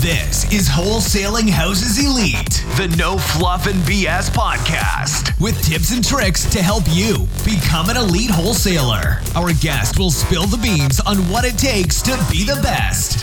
[0.00, 6.50] This is Wholesaling Houses Elite, the no fluff and BS podcast with tips and tricks
[6.52, 9.20] to help you become an elite wholesaler.
[9.36, 13.18] Our guest will spill the beans on what it takes to be the best.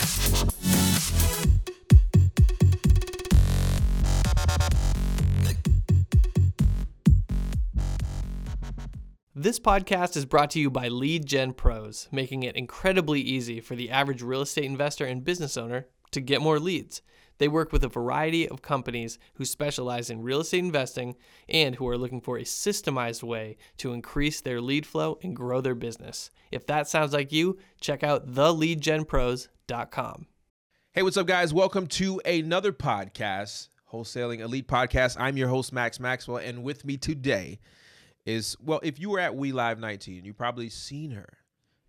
[9.34, 13.74] This podcast is brought to you by Lead Gen Pros, making it incredibly easy for
[13.74, 17.02] the average real estate investor and business owner to get more leads.
[17.38, 21.14] They work with a variety of companies who specialize in real estate investing
[21.48, 25.60] and who are looking for a systemized way to increase their lead flow and grow
[25.60, 26.30] their business.
[26.50, 30.26] If that sounds like you, check out theleadgenpros.com.
[30.92, 31.54] Hey, what's up, guys?
[31.54, 35.16] Welcome to another podcast, Wholesaling Elite Podcast.
[35.20, 37.60] I'm your host, Max Maxwell, and with me today
[38.26, 41.38] is well, if you were at We Live 19, you probably seen her.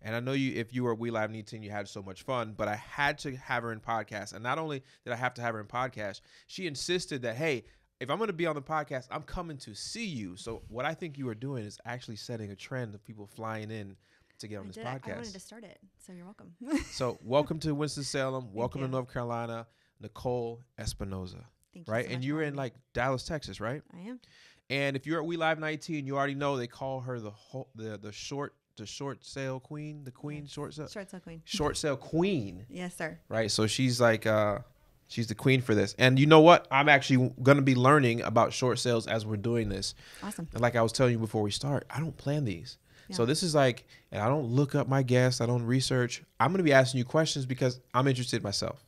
[0.02, 2.54] And I know you if you were We Live 19, you had so much fun,
[2.56, 4.32] but I had to have her in podcast.
[4.32, 7.64] And not only did I have to have her in podcast, she insisted that, hey,
[8.00, 10.36] if I'm going to be on the podcast, I'm coming to see you.
[10.36, 13.70] So what I think you are doing is actually setting a trend of people flying
[13.70, 13.94] in
[14.38, 14.86] to get on I this it.
[14.86, 15.12] podcast.
[15.12, 16.54] I wanted to start it, so you're welcome.
[16.92, 18.54] So welcome to Winston Salem.
[18.54, 18.88] Welcome to.
[18.88, 19.66] North Carolina,
[20.00, 21.44] Nicole Espinosa.
[21.74, 23.82] Thank you right, so and you for were in like Dallas, Texas, right?
[23.94, 24.20] I am.
[24.70, 27.68] And if you're at We Live 19, you already know they call her the whole,
[27.74, 31.42] the the short the short sale queen, the queen short sale Short sale queen.
[31.44, 33.18] short sale queen, Yes, sir.
[33.28, 33.50] right?
[33.50, 34.58] So she's like uh
[35.08, 35.94] she's the queen for this.
[35.98, 36.66] And you know what?
[36.70, 39.94] I'm actually going to be learning about short sales as we're doing this.
[40.22, 40.48] Awesome.
[40.52, 42.78] And like I was telling you before we start, I don't plan these.
[43.12, 45.40] So this is like, and I don't look up my guests.
[45.40, 46.22] I don't research.
[46.38, 48.84] I'm going to be asking you questions because I'm interested myself.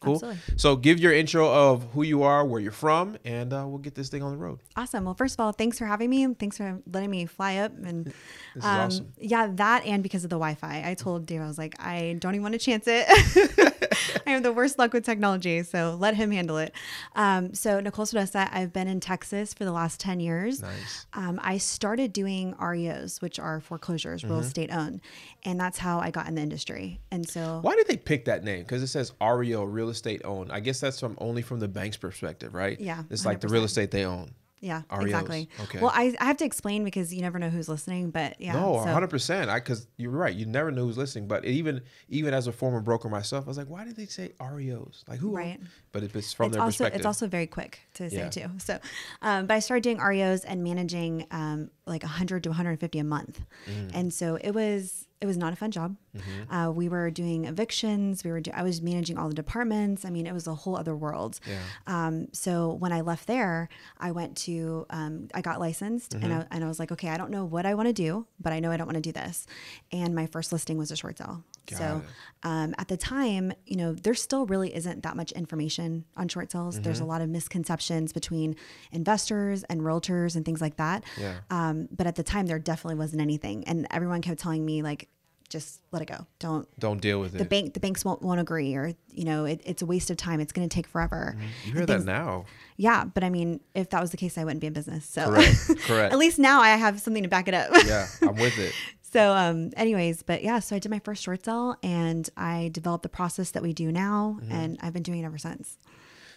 [0.00, 0.14] Cool.
[0.14, 0.40] Absolutely.
[0.56, 3.94] So give your intro of who you are, where you're from, and uh, we'll get
[3.94, 4.60] this thing on the road.
[4.76, 5.04] Awesome.
[5.04, 6.22] Well, first of all, thanks for having me.
[6.24, 7.72] and Thanks for letting me fly up.
[7.84, 8.06] And
[8.54, 9.12] This is um, awesome.
[9.18, 12.34] yeah, that and because of the Wi-Fi, I told Dave I was like, I don't
[12.34, 13.06] even want to chance it.
[14.26, 16.72] I have the worst luck with technology, so let him handle it.
[17.14, 20.62] Um, so Nicole Sodessa, I've been in Texas for the last ten years.
[20.62, 21.06] Nice.
[21.12, 25.00] Um, I started doing REOs, which are foreclosures, real estate owned,
[25.44, 27.00] and that's how I got in the industry.
[27.10, 28.60] And so Why did they pick that name?
[28.62, 30.50] Because it says REO, real estate owned.
[30.52, 32.80] I guess that's from only from the bank's perspective, right?
[32.80, 34.32] Yeah, It's like the real estate they own.
[34.62, 35.04] Yeah, REOs.
[35.06, 35.48] exactly.
[35.62, 35.78] Okay.
[35.80, 38.52] Well, I, I have to explain because you never know who's listening, but yeah.
[38.52, 39.08] no, so- 100.
[39.08, 40.34] percent I because you're right.
[40.34, 41.26] You never know who's listening.
[41.28, 41.80] But even
[42.10, 45.02] even as a former broker myself, I was like, why did they say REOs?
[45.08, 45.28] Like who?
[45.28, 45.60] own- Right.
[45.92, 48.28] But if it's from it's their also perspective, it's also very quick to say Yeah.
[48.28, 48.46] too.
[48.58, 48.78] So,
[49.22, 53.42] um, but I started doing REOs and managing um, like 100 to 150 a month,
[53.68, 53.90] Mm.
[53.94, 55.96] and so it was it was not a fun job.
[56.16, 56.50] Mm-hmm.
[56.54, 58.24] Uh, we were doing evictions.
[58.24, 60.06] We were do- I was managing all the departments.
[60.06, 61.38] I mean, it was a whole other world.
[61.46, 61.58] Yeah.
[61.86, 63.68] Um, so when I left there,
[63.98, 66.40] I went to um, I got licensed and Mm-hmm.
[66.40, 68.54] I, and I was like, okay, I don't know what I want to do, but
[68.54, 69.46] I know I don't want to do this.
[69.92, 71.44] And my first listing was a short sale.
[71.70, 72.02] Got so
[72.42, 76.50] um, at the time, you know, there still really isn't that much information on short
[76.52, 76.74] sales.
[76.74, 76.84] Mm-hmm.
[76.84, 78.56] There's a lot of misconceptions between
[78.92, 81.04] investors and realtors and things like that.
[81.18, 81.34] Yeah.
[81.50, 85.08] Um, but at the time, there definitely wasn't anything, and everyone kept telling me like,
[85.48, 86.24] just let it go.
[86.38, 86.68] Don't.
[86.78, 87.40] don't deal with The it.
[87.40, 90.16] The bank, the banks won't, won't agree, or you know, it, it's a waste of
[90.16, 90.38] time.
[90.38, 91.36] It's going to take forever.
[91.66, 92.44] you hear that now?
[92.76, 95.04] Yeah, but I mean, if that was the case, I wouldn't be in business.
[95.06, 95.56] So, Correct.
[95.86, 96.12] Correct.
[96.12, 97.70] at least now I have something to back it up.
[97.84, 98.72] yeah, I'm with it.
[99.12, 103.02] So, um, anyways, but yeah, so I did my first short sale and I developed
[103.02, 104.52] the process that we do now, Mm-hmm.
[104.52, 105.78] and I've been doing it ever since.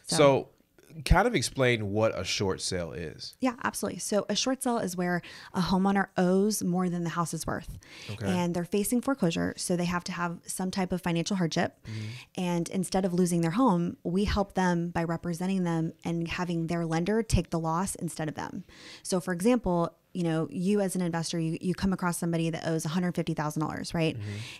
[0.05, 0.49] So,
[1.05, 3.35] kind of explain what a short sale is.
[3.39, 3.99] Yeah, absolutely.
[3.99, 5.21] So a short sale is where
[5.53, 7.79] a homeowner owes more than the house is worth.
[8.11, 8.27] Okay.
[8.27, 11.79] And they're facing foreclosure, so they have to have some type of financial hardship.
[11.85, 12.07] Mm-hmm.
[12.37, 16.85] And instead of losing their home, we help them by representing them and having their
[16.85, 18.63] lender take the loss instead of them.
[19.01, 22.67] So for example, you know, you as an investor, you, you come across somebody that
[22.67, 24.17] owes $150,000, right?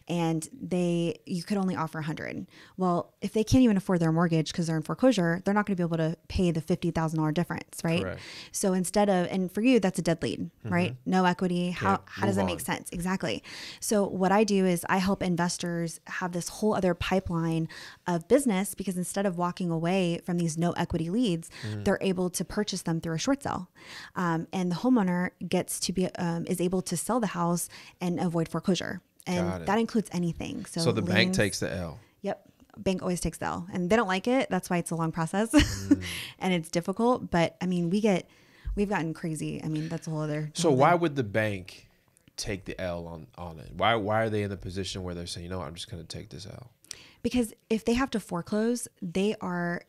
[0.07, 2.47] And they, you could only offer 100.
[2.77, 5.75] Well, if they can't even afford their mortgage because they're in foreclosure, they're not going
[5.77, 8.01] to be able to pay the $50,000 difference, right?
[8.01, 8.21] Correct.
[8.51, 10.95] So instead of, and for you, that's a dead lead, right?
[11.05, 11.71] No equity.
[11.71, 12.89] How, how does that make sense?
[12.91, 13.43] Exactly.
[13.79, 17.67] So what I do is I help investors have this whole other pipeline
[18.07, 21.83] of business because instead of walking away from these no equity leads, Mm-hmm.
[21.83, 23.69] they're able to purchase them through a short sale.
[24.15, 27.69] Um, and the homeowner gets to be, um, is able to sell the house
[28.01, 29.01] and avoid foreclosure.
[29.25, 30.65] And that includes anything.
[30.65, 31.99] So, So, the bank takes the L.
[32.23, 32.41] Yep.
[32.77, 34.49] Bank always takes the L and they don't like it.
[34.49, 36.01] That's why it's a long process Mm.
[36.39, 37.29] and it's difficult.
[37.31, 38.27] But I mean, we get,
[38.75, 39.61] we've gotten crazy.
[39.63, 40.51] I mean, that's a whole other.
[40.55, 40.99] So whole why thing.
[41.01, 41.87] would the bank
[42.35, 43.71] take the L on on it?
[43.75, 45.89] Why why are they in the position where they're saying, you know, what, I'm just
[45.89, 46.71] going to take this L?
[47.21, 49.83] Because if they have to foreclose, they are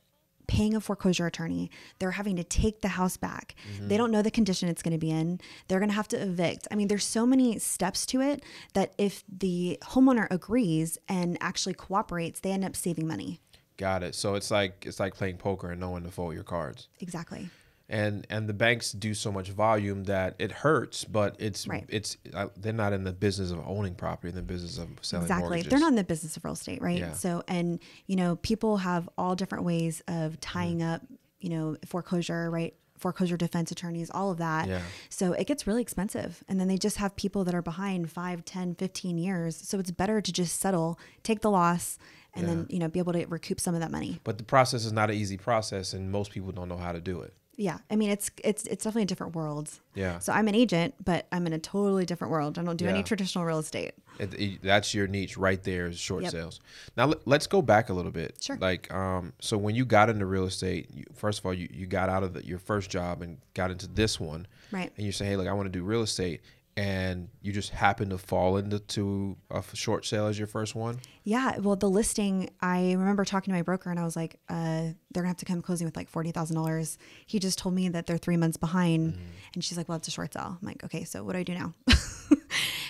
[0.47, 1.71] paying a foreclosure attorney.
[1.99, 3.55] They're having to take the house back.
[3.75, 3.89] Mm-hmm.
[3.89, 5.41] They don't know the condition it's going to be in.
[5.69, 6.69] They're going to have to evict.
[6.71, 8.43] I mean, there's so many steps to it
[8.75, 13.41] that if the homeowner agrees and actually cooperates, they end up saving money.
[13.77, 14.15] Got it.
[14.15, 16.89] So it's like it's like playing poker and knowing to fold your cards.
[17.01, 17.51] Exactly.
[17.89, 21.85] And and the banks do so much volume that it hurts, but it's Right.
[21.89, 25.25] it's uh, they're not in the business of owning property, in the business of selling
[25.27, 25.71] exactly mortgages.
[25.71, 27.13] they're not in the business of real estate right Yeah.
[27.13, 30.95] so and you know people have all different ways of tying Mm-hmm.
[30.95, 31.03] up
[31.41, 34.81] you know foreclosure right foreclosure defense attorneys all of that Yeah.
[35.11, 38.45] so it gets really expensive and then they just have people that are behind 5
[38.47, 41.99] 10 15 years so it's better to just settle take the loss
[42.35, 44.87] and then you know be able to recoup some of that money But the process
[44.87, 47.35] is not an easy process, and most people don't know how to do it.
[47.57, 50.19] Yeah i mean it's it's it's definitely a different world Yeah.
[50.19, 53.03] so i'm an agent but i'm in a totally different world i don't do any
[53.03, 56.33] traditional real estate It, that's your niche right there is short Yep.
[56.33, 56.61] sales.
[56.97, 58.37] Now let, let's go back a little bit.
[58.41, 58.57] Sure.
[58.61, 61.87] Like, um, so when you got into real estate, you, first of all, you, you
[61.87, 64.47] got out of the, your first job and got into this one.
[64.71, 64.93] Right.
[64.97, 66.43] And you say, hey, look, I want to do real estate,
[66.77, 70.99] and you just happen to fall into a short sale as your first one.
[71.23, 74.89] Yeah, well, the listing, I remember talking to my broker and I was like, uh,
[75.13, 76.97] they're gonna have to come closing with like $40,000.
[77.27, 79.17] He just told me that they're three months behind.
[79.55, 80.59] And she's like, well, it's a short sale.
[80.61, 81.75] I'm like, okay, so what do I do now?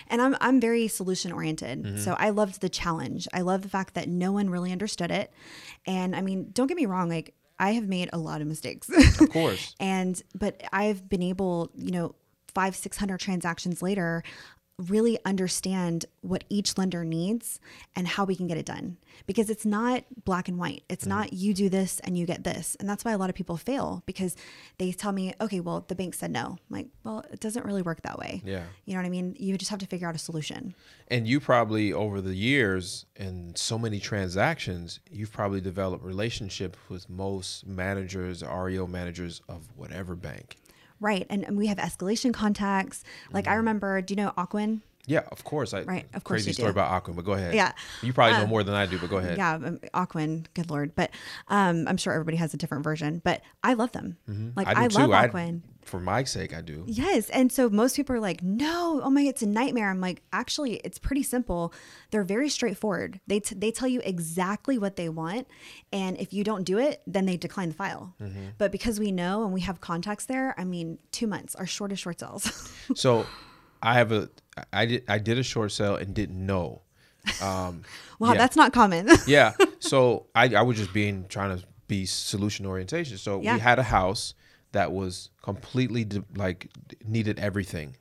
[0.08, 2.00] and I'm, I'm very solution oriented.
[2.00, 3.28] So I loved the challenge.
[3.34, 5.30] I love the fact that no one really understood it.
[5.86, 8.88] And I mean, don't get me wrong, like, I have made a lot of mistakes.
[9.20, 9.76] Of course.
[9.80, 12.14] and but i've been able you know
[12.54, 14.22] five six hundred transactions later
[14.78, 17.60] really understand what each lender needs
[17.94, 18.96] and how we can get it done.
[19.26, 20.82] Because it's not black and white.
[20.88, 21.30] It's not mm.
[21.32, 22.76] you do this and you get this.
[22.80, 24.34] And that's why a lot of people fail because
[24.78, 26.58] they tell me okay well the bank said no.
[26.58, 28.42] I'm like well it doesn't really work that way.
[28.44, 28.64] Yeah.
[28.84, 29.36] you know what i mean?
[29.38, 30.74] You just have to figure out a solution.
[31.06, 37.08] And you probably over the years and so many transactions, you've probably developed relationship with
[37.08, 40.56] most managers, REO managers of whatever bank.
[41.04, 45.20] Right and, and we have escalation contacts like i remember do you know Ocwen Yeah,
[45.30, 45.74] of course.
[45.76, 46.78] I, Right, of course Crazy story do.
[46.80, 47.52] about Ocwen, but go ahead.
[47.54, 47.72] Yeah.
[48.00, 49.36] You probably know more than I do, but go ahead.
[49.36, 50.94] Yeah, um, Ocwen, good lord.
[51.00, 51.10] But
[51.48, 53.20] um, I'm sure everybody has a different version.
[53.22, 54.16] But I love them.
[54.56, 54.78] Like Mm-hmm.
[54.80, 55.10] I I, do love.
[55.10, 55.60] I, Ocwen.
[55.84, 56.84] For my sake, I do.
[56.86, 57.30] Yes.
[57.30, 59.90] And so most people are like, no, oh my, it's a nightmare.
[59.90, 61.72] I'm like, actually, it's pretty simple.
[62.10, 63.20] They're very straightforward.
[63.26, 65.46] They, t- they tell you exactly what they want.
[65.92, 68.14] And if you don't do it, then they decline the file.
[68.20, 68.40] Mm-hmm.
[68.58, 72.02] But because we know and we have contacts there, I mean, two months, our shortest
[72.02, 72.70] short sales.
[72.94, 73.24] So
[73.82, 74.28] I have a
[74.72, 76.82] I did I did a short sale and didn't know.
[77.42, 77.82] Um,
[78.18, 78.38] wow, yeah.
[78.38, 79.08] that's not common.
[79.26, 79.52] yeah.
[79.78, 83.16] So I, I was just being trying to be solution orientation.
[83.18, 83.54] So Yeah.
[83.54, 84.34] we had a house
[84.74, 86.68] that was completely de- like
[87.04, 87.96] needed everything,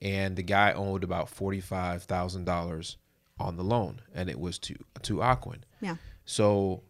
[0.00, 2.96] and the guy owed about forty five thousand dollars
[3.38, 5.62] on the loan, and it was to to Ocwen.
[5.80, 5.96] yeah.
[6.24, 6.82] So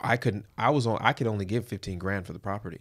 [0.00, 0.46] I couldn't.
[0.58, 0.98] I was on.
[1.00, 2.80] I could only give fifteen grand for the property,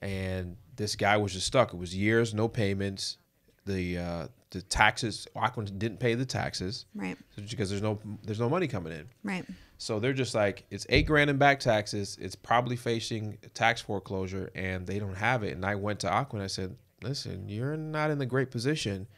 [0.00, 1.72] and this guy was just stuck.
[1.72, 3.18] It was years, no payments.
[3.64, 5.26] The uh, the taxes.
[5.36, 7.16] Ocwen didn't pay the taxes, Right.
[7.36, 9.08] Because there's no there's no money coming in.
[9.22, 9.44] Right.
[9.82, 12.16] So they're just like, it's eight grand in back taxes.
[12.20, 15.54] It's probably facing tax foreclosure, and they don't have it.
[15.56, 16.40] And I went to Ocwen.
[16.40, 19.08] I said, listen, you're not in the great position.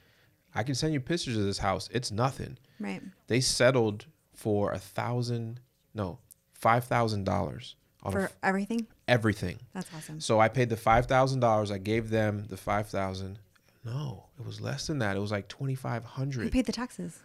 [0.54, 1.90] I can send you pictures of this house.
[1.92, 2.56] It's nothing.
[2.80, 3.02] Right.
[3.26, 5.60] They settled for a thousand,
[5.92, 6.18] no,
[6.54, 7.76] five thousand dollars
[8.10, 8.86] For f- everything.
[9.06, 9.58] everything.
[9.74, 10.18] That's awesome.
[10.20, 11.70] So I paid the five thousand dollars.
[11.70, 13.38] I gave them the five thousand.
[13.84, 15.14] No, it was less than that.
[15.14, 16.38] It was like twenty five hundred.
[16.38, 17.18] Hundred, paid the taxes?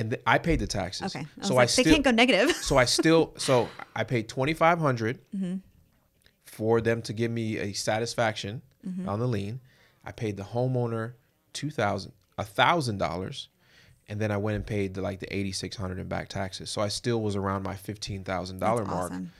[0.00, 1.14] And th- I paid the taxes.
[1.14, 1.26] Okay.
[1.40, 2.56] I so like, I they can't go negative.
[2.70, 5.56] so I still so I paid twenty Mm-hmm.
[6.44, 9.08] for them to give me a satisfaction Mm-hmm.
[9.10, 9.60] on the lien.
[10.04, 11.12] I paid the homeowner
[11.52, 13.48] two thousand a thousand dollars,
[14.08, 16.70] and then I went and paid the like the eighty six hundred in back taxes.
[16.70, 19.10] So I still was around my fifteen thousand dollar mark.
[19.12, 19.32] awesome.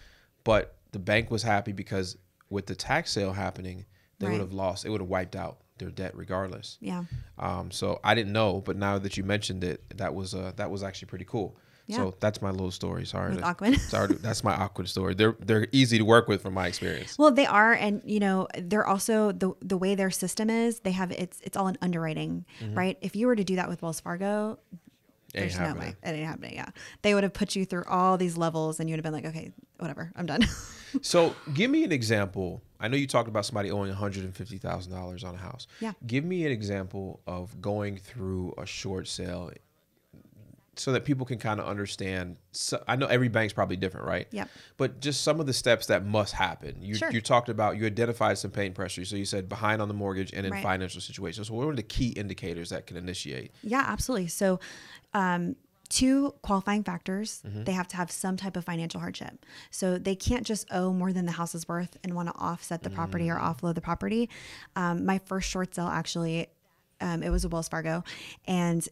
[0.45, 2.19] But the bank was happy because
[2.51, 3.87] with the tax sale happening,
[4.19, 4.33] they Right.
[4.33, 4.85] would have lost.
[4.85, 6.79] It would have wiped out their debt regardless.
[6.81, 7.05] Yeah.
[7.39, 10.71] Um, so I didn't know, but now that you mentioned it, that was uh, that
[10.71, 11.57] was actually pretty cool.
[11.87, 11.97] Yeah.
[11.97, 13.05] So that's my little story.
[13.05, 15.15] Sorry, With to- sorry, that's my awkward story.
[15.15, 17.19] They're they're easy to work with from my experience.
[17.19, 20.81] Well, they are, and you know, they're also the the way their system is.
[20.81, 22.97] They have it's it's all in underwriting, right?
[23.01, 24.61] If you were to do that with Wells Fargo,
[25.35, 26.55] there's no way it ain't happening.
[26.55, 26.69] Yeah,
[27.03, 29.27] they would have put you through all these levels, and you would have been like,
[29.27, 30.47] okay, whatever, I'm done.
[31.03, 32.63] So give me an example.
[32.79, 35.39] I know you talked about somebody owing one hundred and fifty thousand dollars on a
[35.39, 35.67] house.
[35.81, 35.93] Yeah.
[36.07, 39.51] Give me an example of going through a short sale,
[40.77, 42.37] so that people can kind of understand.
[42.53, 44.27] So, I know every bank's probably different, right?
[44.31, 44.49] Yep.
[44.79, 46.77] But just some of the steps that must happen.
[46.81, 47.11] You Sure.
[47.11, 49.05] you talked about you identified some pain pressure.
[49.05, 50.63] So you said behind on the mortgage and in Right.
[50.63, 51.49] financial situations.
[51.49, 53.53] So what are the key indicators that can initiate?
[53.63, 54.29] Yeah, absolutely.
[54.29, 54.59] So,
[55.13, 55.57] um,
[55.91, 57.65] two qualifying factors Mm-hmm.
[57.65, 59.45] they have to have some type of financial hardship.
[59.71, 62.83] So, they can't just owe more than the house is worth and want to offset
[62.83, 63.43] the property or Mm.
[63.55, 64.31] offload the property.
[64.77, 66.47] Um, my first short sale, actually,
[67.03, 68.05] um, it was a Wells Fargo,
[68.47, 68.89] and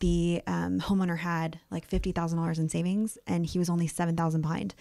[0.00, 4.16] the um, homeowner had like fifty thousand dollars in savings, and he was only seven
[4.16, 4.74] thousand behind.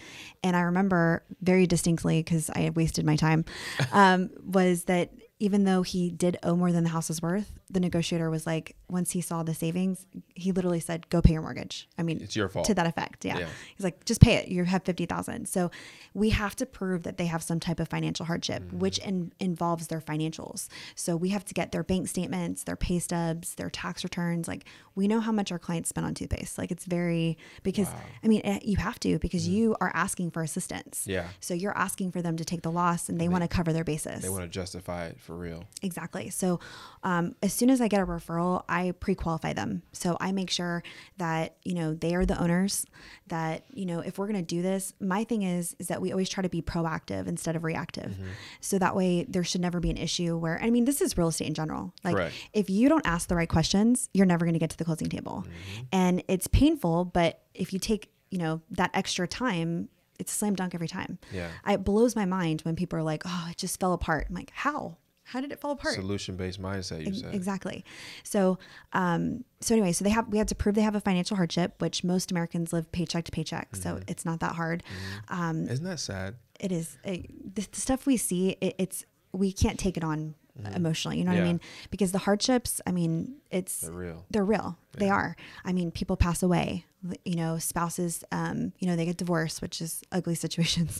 [0.44, 3.44] And I remember very distinctly because I had wasted my time.
[3.92, 7.80] Um, was that even though he did owe more than the house was worth, the
[7.80, 11.88] negotiator was like, once he saw the savings, he literally said, "Go pay your mortgage."
[11.98, 12.65] I mean, It's your fault.
[12.67, 13.25] to that effect.
[13.25, 13.39] Yeah.
[13.39, 13.48] Yeah.
[13.75, 14.48] He's like, just pay it.
[14.48, 15.48] You have fifty thousand.
[15.48, 15.72] So
[16.13, 18.79] we have to prove that they have some type of financial hardship, Mm-hmm.
[18.79, 20.67] which in, involves their financials.
[20.96, 24.48] So we have to get their bank statements, their pay stubs, their tax returns.
[24.48, 24.65] Like
[24.96, 26.58] we know how much our clients spend on toothpaste.
[26.58, 27.89] Like it's very because
[28.24, 31.01] I mean eh, you have to because you are asking for assistance.
[31.01, 31.12] Mm-hmm.
[31.12, 31.27] Yeah.
[31.39, 33.84] So you're asking for them to take the loss, and they, want to cover their
[33.84, 34.22] basis.
[34.22, 35.65] They want to justify it for real.
[35.82, 36.29] Exactly.
[36.29, 36.60] So,
[37.03, 39.84] um, as soon as I get a referral, I pre-qualify them.
[39.94, 40.84] So I make sure
[41.18, 42.86] that you know they are the owners.
[43.28, 46.12] That you know if we're going to do this, my thing is is that we
[46.12, 48.12] always try to be proactive instead of reactive.
[48.14, 48.28] Mm-hmm.
[48.62, 51.28] So that way there should never be an issue where I mean this is real
[51.30, 51.94] estate in general.
[52.04, 52.36] Like Correct.
[52.54, 55.10] if you don't ask the right questions, you're never going to get to the closing
[55.10, 55.84] table, Mm-hmm.
[55.92, 57.06] and it's painful.
[57.06, 59.90] But if you take you know that extra time.
[60.20, 61.20] It's a slam dunk every time.
[61.32, 61.48] Yeah.
[61.64, 64.34] I, it blows my mind when people are like, "Oh, it just fell apart." I'm
[64.36, 64.98] like, "How?
[65.28, 67.06] How did it fall apart?" Solution based mindset.
[67.06, 67.84] You said Exactly.
[68.24, 68.58] So,
[68.94, 71.76] um, so anyway, so they have we had to prove they have a financial hardship,
[71.82, 73.82] which most Americans live paycheck to paycheck, Mm-hmm.
[73.82, 74.84] so it's not that hard.
[75.30, 76.36] Um, Isn't that sad?
[76.60, 78.58] it is it, the, the stuff we see.
[78.62, 80.34] It, it's we can't take it on
[80.76, 81.20] emotionally.
[81.20, 81.44] You know what Mm-hmm.
[81.46, 81.50] Yeah.
[81.50, 81.62] I mean?
[81.92, 82.82] Because the hardships.
[82.88, 84.26] I mean, it's They're real.
[84.32, 84.78] they're real.
[84.98, 85.36] They are.
[85.64, 86.86] I mean, people pass away.
[87.26, 88.24] You know, spouses.
[88.32, 91.00] Um, you know, they get divorced, which is ugly situations.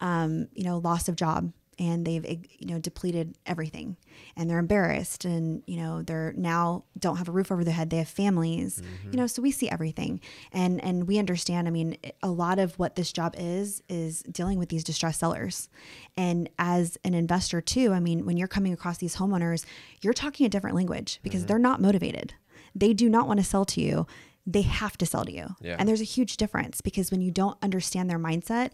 [0.00, 3.96] Um, you know, loss of job, and they've you know depleted everything,
[4.36, 7.90] and they're embarrassed, and you know they're now don't have a roof over their head.
[7.90, 8.82] They have families.
[8.82, 9.16] You mm-hmm.
[9.18, 10.20] know, so we see everything,
[10.52, 11.68] and and we understand.
[11.68, 15.68] I mean, a lot of what this job is is dealing with these distressed sellers,
[16.16, 17.92] and as an investor too.
[17.92, 19.64] I mean, when you're coming across these homeowners,
[20.02, 21.48] you're talking a different language because mm-hmm.
[21.48, 22.34] they're not motivated.
[22.74, 24.06] They do not want to sell to you.
[24.50, 25.48] They have to sell to you.
[25.60, 25.76] Yeah.
[25.78, 28.70] And there's a huge difference because when you don't understand their mindset,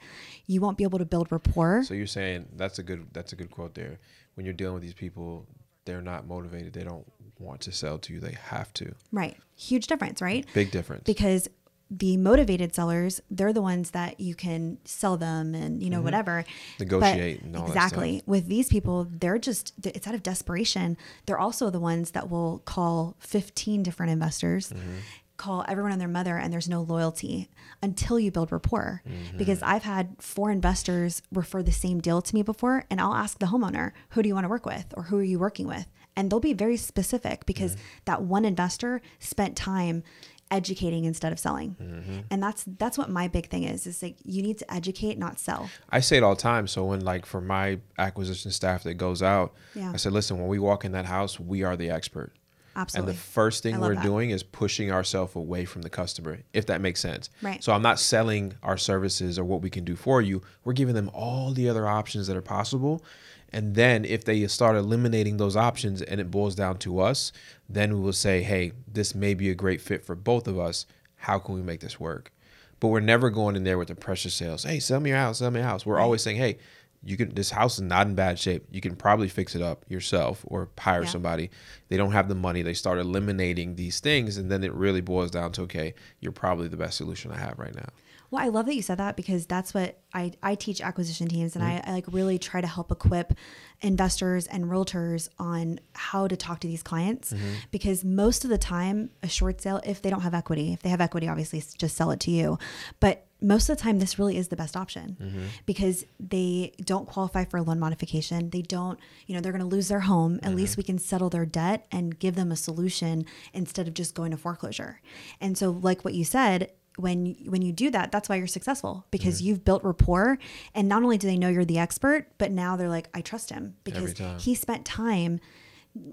[0.46, 1.82] you won't be able to build rapport.
[1.82, 3.98] So you're saying that's a good that's a good quote there.
[4.34, 5.46] When you're dealing with these people,
[5.84, 6.72] they're not motivated.
[6.72, 7.04] They don't
[7.40, 8.20] want to sell to you.
[8.20, 8.94] They have to.
[9.10, 9.36] right.
[9.56, 10.46] Huge difference, right?
[10.54, 11.04] Big difference.
[11.04, 11.48] Because
[11.90, 16.44] the motivated sellers, they're the ones that you can sell them and, you know, whatever.
[16.78, 18.22] But Negotiate and all that exactly.
[18.26, 20.96] With these people, they're just, it's out of desperation.
[21.26, 24.70] They're also the ones that will call 15 different investors.
[24.70, 24.96] Mm-hmm.
[25.36, 27.48] Call everyone and their mother, and there's no loyalty
[27.82, 29.02] until you build rapport.
[29.08, 29.36] Mm-hmm.
[29.36, 33.38] Because I've had four investors refer the same deal to me before, and I'll ask
[33.38, 34.94] the homeowner, Who do you want to work with?
[34.96, 35.86] or Who are you working with?
[36.16, 37.84] And they'll be very specific because Mm-hmm.
[38.04, 40.04] that one investor spent time
[40.50, 41.74] educating instead of selling.
[41.82, 42.18] Mm-hmm.
[42.30, 43.86] And that's that's what my big thing is.
[43.88, 45.68] Is like you need to educate, not sell.
[45.90, 46.66] I say it all the time.
[46.68, 49.90] So when like for my acquisition staff that goes out, Yeah.
[49.92, 52.32] I said, listen, when we walk in that house, we are the expert.
[52.76, 53.10] Absolutely.
[53.10, 54.02] And the first thing we're that.
[54.02, 57.30] doing is pushing ourselves away from the customer, if that makes sense.
[57.42, 57.62] Right.
[57.62, 60.42] So I'm not selling our services or what we can do for you.
[60.64, 63.04] We're giving them all the other options that are possible.
[63.52, 67.30] And then if they start eliminating those options and it boils down to us,
[67.68, 70.86] then we will say, hey, this may be a great fit for both of us.
[71.16, 72.32] How can we make this work?
[72.80, 74.64] But we're never going in there with the pressure sales.
[74.64, 75.86] Hey, sell me your house, sell me your house.
[75.86, 76.58] We're always saying, hey,
[77.06, 78.64] you can this house is not in bad shape.
[78.70, 81.08] You can probably fix it up yourself or hire Yeah.
[81.08, 81.50] somebody.
[81.88, 82.62] They don't have the money.
[82.62, 86.68] They start eliminating these things and then it really boils down to okay, you're probably
[86.68, 87.88] the best solution I have right now.
[88.30, 91.54] Well, I love that you said that because that's what I, I teach acquisition teams
[91.54, 91.88] and Mm-hmm.
[91.88, 93.34] I, I like really try to help equip
[93.80, 97.52] investors and realtors on how to talk to these clients Mm-hmm.
[97.70, 100.88] because most of the time a short sale if they don't have equity if they
[100.88, 102.58] have equity obviously just sell it to you
[103.00, 105.44] but most of the time this really is the best option Mm-hmm.
[105.66, 109.74] because they don't qualify for a loan modification they don't you know they're going to
[109.76, 110.46] lose their home Mm-hmm.
[110.46, 114.14] at least we can settle their debt and give them a solution instead of just
[114.14, 115.00] going to foreclosure
[115.40, 119.04] and so like what you said when when you do that that's why you're successful
[119.10, 119.46] because Mm-hmm.
[119.48, 120.38] you've built rapport
[120.74, 123.50] and not only do they know you're the expert but now they're like i trust
[123.50, 125.40] him because he spent time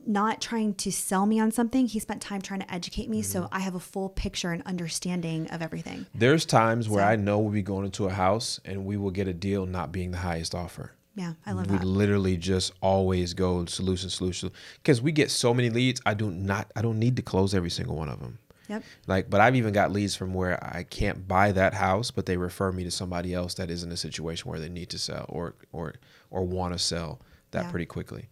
[0.06, 3.32] not trying to sell me on something he spent time trying to educate me Mm-hmm.
[3.32, 7.16] so i have a full picture and understanding of everything There's times where So- I
[7.16, 10.12] know we'll be going into a house and we will get a deal not being
[10.12, 10.92] the highest offer.
[11.16, 11.80] yeah i love that.
[11.82, 16.00] we literally just always go solution solution because we get so many leads.
[16.06, 18.38] I do not I don't need to close every single one of them.
[18.70, 22.26] yep Like, but I've even got leads from where I can't buy that house, but
[22.28, 25.00] they refer me to somebody else that is in a situation where they need to
[25.00, 25.96] sell or or
[26.30, 27.20] or want to sell
[27.52, 27.72] that Yeah.
[27.72, 28.30] pretty quickly.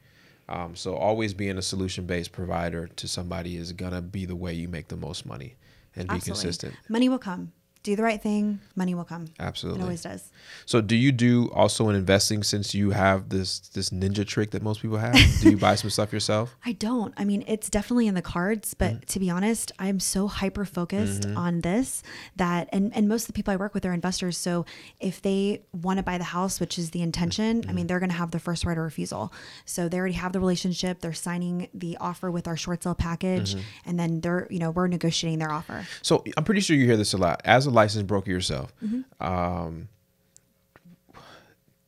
[0.49, 4.53] Um, so always being a solution based provider to somebody is gonna be the way
[4.53, 5.55] you make the most money
[5.95, 6.41] and be Absolutely.
[6.41, 6.73] consistent.
[6.89, 7.51] money will come
[7.83, 9.27] do the right thing, money will come.
[9.39, 9.79] Absolutely.
[9.79, 10.29] It always does.
[10.65, 14.61] So, do you do also in investing since you have this this ninja trick that
[14.61, 15.15] most people have?
[15.41, 16.55] do you buy some stuff yourself?
[16.65, 17.13] I don't.
[17.17, 19.05] I mean, it's definitely in the cards, but Mm-hmm.
[19.07, 22.03] to be honest, I'm so hyper focused on this
[22.35, 24.37] that and and most of the people I work with are investors.
[24.37, 24.65] So
[24.99, 27.69] if they want to buy the house, which is the intention, Mm-hmm.
[27.69, 29.31] I mean, they're going to have the first right of refusal.
[29.65, 30.99] So they already have the relationship.
[30.99, 33.89] They're signing the offer with our short sale package, Mm-hmm.
[33.89, 35.87] and then they're you know we're negotiating their offer.
[36.01, 37.41] So, I'm pretty sure you hear this a lot.
[37.45, 39.23] As a licensed broker yourself, Mm-hmm.
[39.23, 39.87] um,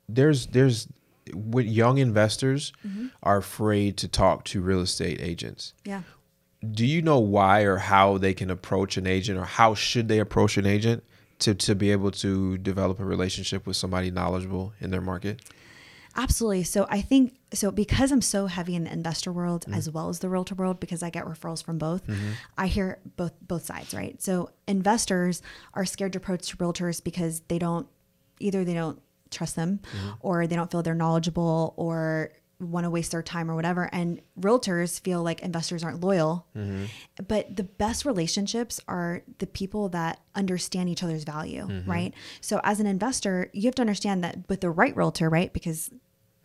[0.10, 0.88] there's there's
[1.34, 3.08] with young investors Mm-hmm.
[3.24, 5.74] are afraid to talk to real estate agents.
[5.86, 6.02] Yeah.
[6.74, 10.20] do you know why or how they can approach an agent or how should they
[10.20, 11.04] approach an agent
[11.40, 15.42] to, to be able to develop a relationship with somebody knowledgeable in their market
[16.16, 16.64] Absolutely.
[16.64, 19.76] So I think so because I'm so heavy in the investor world Mm.
[19.78, 22.06] as well as the realtor world because I get referrals from both.
[22.08, 22.32] Mm-hmm.
[22.58, 24.22] I hear both both sides, right?
[24.22, 25.42] So investors
[25.74, 27.88] are scared to approach realtors because they don't
[28.40, 29.00] either they don't
[29.30, 30.10] trust them Mm-hmm.
[30.22, 34.22] or they don't feel they're knowledgeable or want to waste their time or whatever and
[34.40, 36.86] realtors feel like investors aren't loyal Mm-hmm.
[37.28, 41.90] but the best relationships are the people that understand each other's value Mm-hmm.
[41.90, 45.52] right so as an investor you have to understand that with the right realtor right
[45.52, 45.90] because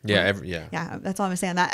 [0.08, 1.72] yeah every, yeah yeah, that's all I'm saying that.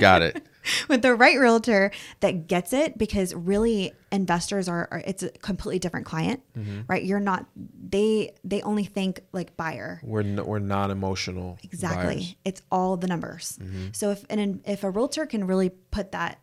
[0.00, 0.46] got it
[0.88, 1.90] With the right realtor
[2.20, 6.80] that gets it, because really investors are, are it's a completely different client, Mm-hmm.
[6.86, 7.02] right?
[7.02, 10.00] You're not they they only think like buyer.
[10.04, 12.04] we're, n- we're non-emotional Exactly.
[12.14, 12.22] buyers.
[12.24, 12.32] Mm-hmm.
[12.44, 13.58] It's all the numbers.
[13.92, 16.38] So if an if a realtor can really put that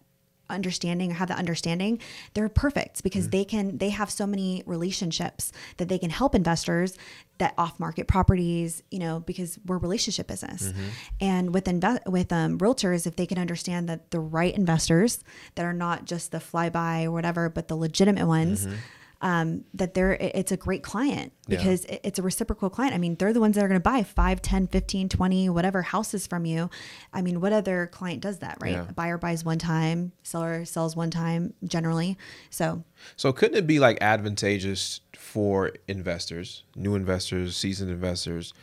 [0.50, 2.00] understanding or have that understanding,
[2.34, 3.32] they're perfect because Mm-hmm.
[3.32, 6.98] they can they have so many relationships that they can help investors
[7.40, 10.70] that off market properties, you know, because we're relationship business.
[10.70, 10.88] Mm-hmm.
[11.22, 15.24] And with invest with um, realtors, if they can understand that the right investors
[15.56, 18.68] that are not just the flyby or whatever, but the legitimate ones.
[19.20, 21.52] Um, that they're it's a great client Mm-hmm.
[21.54, 21.58] Yeah.
[21.60, 22.94] because it's a reciprocal client.
[22.94, 25.82] I mean, they're the ones that are going to buy 5, 10, 15, 20, whatever
[25.82, 26.70] houses from you.
[27.14, 28.74] I mean, what other client does that, right?
[28.74, 28.90] Yeah.
[28.90, 32.18] A buyer buys one time, seller sells one time generally.
[32.50, 32.84] So,
[33.16, 38.54] so couldn't it be like advantageous for investors new investors seasoned investors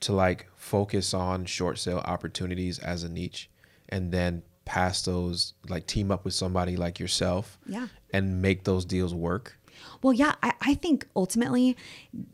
[0.00, 3.50] to like focus on short sale opportunities as a niche
[3.88, 7.88] and then pass those like team up with somebody like yourself Yeah.
[8.12, 9.58] and make those deals work
[10.02, 11.76] well, yeah, I, I think ultimately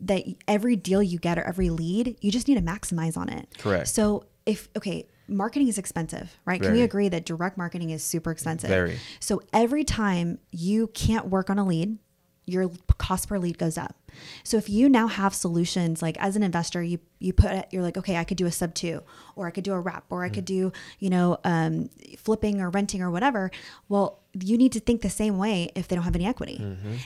[0.01, 3.53] that every deal you get or every lead, you just need to maximize on it.
[3.57, 3.87] Correct.
[3.87, 6.61] So, if, okay, marketing is expensive, right?
[6.61, 8.69] Can we agree that direct marketing is super expensive?
[8.69, 8.99] Very.
[9.19, 11.97] So, every time you can't work on a lead,
[12.45, 13.95] your cost per lead goes up.
[14.43, 17.83] So if you now have solutions like as an investor, you you put it, you're
[17.83, 19.03] like, okay, I could do a sub two,
[19.35, 22.69] or I could do a wrap, or I could do you know um, flipping or
[22.69, 23.51] renting or whatever.
[23.89, 26.57] Well, you need to think the same way if they don't have any equity.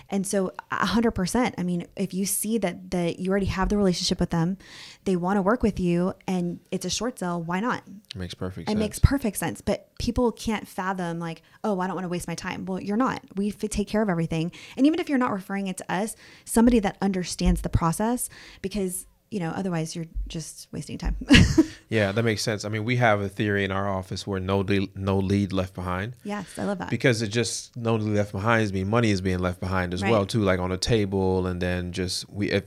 [0.09, 1.55] And so a hundred percent.
[1.57, 4.57] I mean, if you see that that you already have the relationship with them,
[5.03, 7.83] they want to work with you, and it's a short sale, why not?
[8.15, 11.87] it makes perfect It sense makes perfect sense, but people can't fathom like, oh, I
[11.87, 12.65] don't want to waste my time.
[12.65, 13.21] Well, you're not.
[13.35, 16.15] We take care of everything, and even if you're not referring it to us,
[16.45, 18.29] somebody that understands the process,
[18.61, 21.15] because you know, otherwise you're just wasting time.
[21.89, 24.63] yeah that makes sense i mean we have a theory in our office where no
[24.63, 26.89] de- no lead left behind yes, I love that.
[26.89, 30.01] because it just no lead left behind is mean money is being left behind as
[30.01, 32.63] well too like on a table and then just we if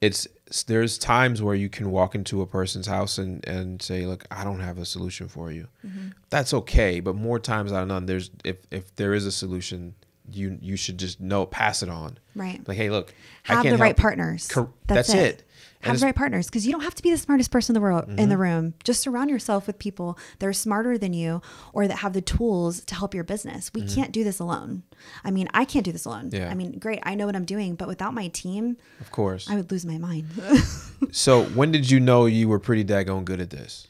[0.00, 0.26] it's
[0.66, 4.42] there's times where you can walk into a person's house and and say look i
[4.44, 6.08] don't have a solution for you Mm-hmm.
[6.30, 9.94] that's okay but more times than none there's if if there is a solution
[10.36, 12.66] you you should just know pass it on Right.
[12.66, 13.14] like hey look
[13.48, 14.48] I have can't the right help partners.
[14.48, 15.42] Cor- that's, it,
[15.82, 17.80] And Have the right partners because you don't have to be the smartest person in
[17.80, 18.28] the world in Mm-hmm.
[18.28, 18.74] the room.
[18.84, 21.42] Just surround yourself with people that are smarter than you
[21.72, 23.70] or that have the tools to help your business.
[23.74, 24.84] We can't do this alone.
[25.24, 26.26] I mean, I can't do this alone.
[26.30, 26.36] Mm-hmm.
[26.36, 26.50] Yeah.
[26.50, 29.56] I mean, great, I know what I'm doing, but without my team, of course I
[29.56, 30.26] would lose my mind.
[31.10, 33.88] so when did you know you were pretty daggone good at this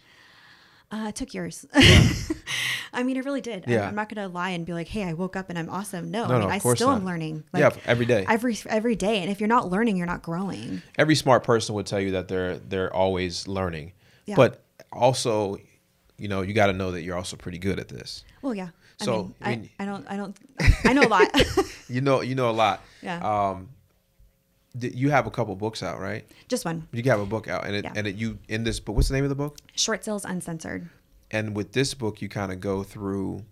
[0.93, 1.65] Uh, it took years.
[2.93, 3.65] I mean, it really did.
[3.67, 3.89] I, Yeah.
[3.89, 6.11] I'm not going to lie and be like, "Hey, I woke up and I'm awesome."
[6.11, 7.07] No, No, I no, mean, of I still am not.
[7.07, 7.45] learning.
[7.57, 8.27] Yeah, every day.
[8.29, 9.23] every every day.
[9.23, 10.83] And if you're not learning, you're not growing.
[10.99, 13.93] every smart person would tell you that they're they're always learning
[14.27, 14.37] Yeah.
[14.37, 15.57] but also
[16.19, 18.69] you know you got to know that you're also pretty good at this Well, yeah.
[19.01, 20.37] I So, mean, I I, mean- I don't, I don't,
[20.85, 21.29] I know a lot.
[21.89, 23.19] you know you know a lot Yeah.
[23.49, 23.71] um
[24.81, 26.89] you have a couple books out right Just one.
[26.93, 27.93] you have a book out and it Yeah.
[27.95, 30.89] and it you in this book what's the name of the book Short sales uncensored.
[31.31, 33.45] and with this book you kind of go through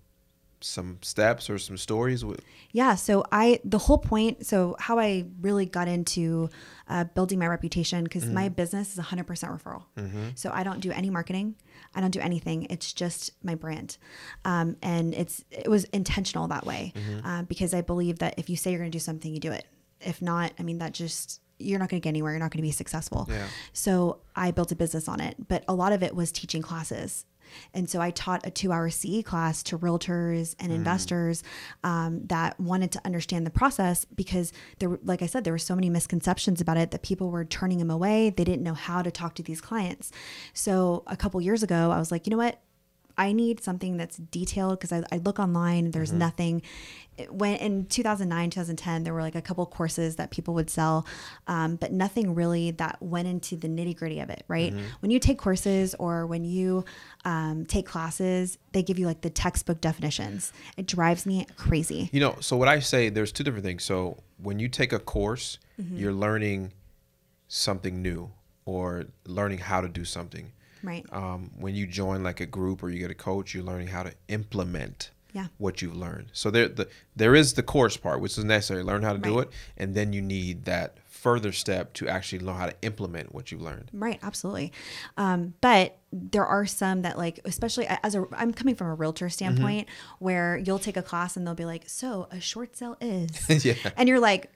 [0.63, 2.41] some steps or some stories with
[2.73, 2.95] Yeah.
[2.95, 6.51] So I, the whole point, so how I really got into
[6.87, 8.55] uh, building my reputation, because my Mm-hmm.
[8.57, 9.85] business is 100% referral.
[10.37, 11.55] So I don't do any marketing.
[11.95, 12.67] I don't do anything.
[12.69, 13.97] It's just my brand.
[14.45, 17.27] Um, and it's, it was intentional that way Mm-hmm.
[17.27, 19.53] uh, because I believe that if you say you're going to do something, you do
[19.53, 19.65] it.
[20.01, 22.33] If not, I mean, that just, you're not going to get anywhere.
[22.33, 23.27] You're not going to be successful.
[23.31, 23.47] Yeah.
[23.73, 27.27] So I built a business on it, but a lot of it was teaching classes.
[27.75, 31.43] And so I taught a two hour CE class to realtors and investors
[31.83, 35.59] um, that wanted to understand the process because there, were, like I said, there were
[35.59, 38.31] so many misconceptions about it that people were turning them away.
[38.31, 40.13] They didn't know how to talk to these clients.
[40.53, 42.61] So a couple years ago, I was like, you know what?
[43.19, 46.63] I need something that's detailed because I, I look online, there's nothing.
[47.29, 51.07] When in 2009, 2010, there were like a couple courses that people would sell,
[51.49, 54.73] um, but nothing really that went into the nitty gritty of it, right?
[55.01, 56.85] When you take courses or when you
[57.27, 60.53] um, take classes, they give you like the textbook definitions.
[60.79, 62.09] It drives me crazy.
[62.13, 63.85] You know, so what I say, there's two different things.
[63.85, 65.97] So when you take a course, Mm-hmm.
[65.97, 66.73] you're learning
[67.49, 68.31] something new
[68.65, 70.53] or learning how to do something.
[70.83, 71.05] Right.
[71.13, 74.03] Um, when you join like a group or you get a coach, you're learning how
[74.03, 75.47] to implement Yeah.
[75.59, 76.29] what you've learned.
[76.33, 78.83] So there, the, there is the course part, which is necessary.
[78.83, 82.57] Learn how to do it, and then you need that further step to actually learn
[82.57, 83.91] how to implement what you've learned.
[83.93, 84.73] Right, absolutely.
[85.19, 89.29] Um, but there are some that like, especially as a, I'm coming from a realtor
[89.29, 89.87] standpoint,
[90.19, 93.31] where you'll take a class and they'll be like, "So a short sale is,"
[93.65, 93.75] Yeah.
[93.99, 94.51] and you're like,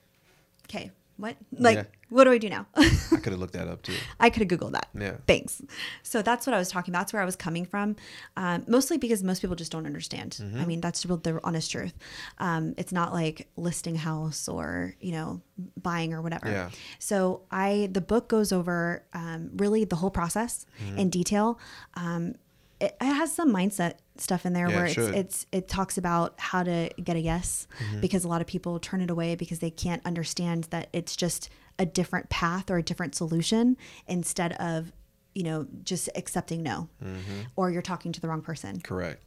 [0.67, 1.35] "Okay, what?
[1.51, 1.83] Like, Yeah.
[2.09, 2.89] What do I do now?" I
[3.21, 3.93] could have looked that up too.
[4.19, 4.89] I could have googled that.
[4.97, 5.17] Yeah.
[5.27, 5.61] Thanks.
[6.03, 6.91] So that's what I was talking.
[6.93, 7.01] About.
[7.01, 7.95] That's where I was coming from,
[8.37, 10.37] um, mostly because most people just don't understand.
[10.41, 10.59] Mm-hmm.
[10.61, 11.93] I mean, that's the the honest truth.
[12.39, 15.41] Um, it's not like listing house or you know
[15.81, 16.49] buying or whatever.
[16.49, 16.69] Yeah.
[16.99, 20.99] So I the book goes over um, really the whole process Mm-hmm.
[20.99, 21.59] in detail.
[21.95, 22.35] Um,
[22.79, 25.97] it, it has some mindset stuff in there Yeah, where it it's, it's it talks
[25.97, 28.01] about how to get a yes Mm-hmm.
[28.01, 31.49] because a lot of people turn it away because they can't understand that it's just
[31.79, 34.91] a different path or a different solution instead of
[35.33, 37.41] you know just accepting no Mm-hmm.
[37.55, 39.21] or you're talking to the wrong person Correct.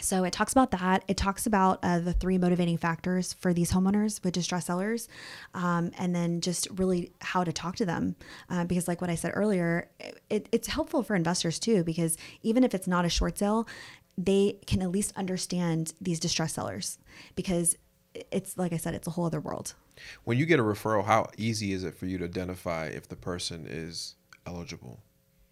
[0.00, 1.02] so it talks about that.
[1.08, 5.08] It talks about uh, the three motivating factors for these homeowners with distress sellers,
[5.54, 8.14] um, and then just really how to talk to them.
[8.48, 9.88] Uh, because, like what I said earlier,
[10.30, 11.82] it, it's helpful for investors too.
[11.82, 13.66] Because even if it's not a short sale,
[14.16, 16.98] they can at least understand these distress sellers.
[17.34, 17.76] Because
[18.30, 19.74] it's like I said, it's a whole other world.
[20.24, 23.16] When you get a referral, how easy is it for you to identify if the
[23.16, 24.14] person is
[24.46, 25.00] eligible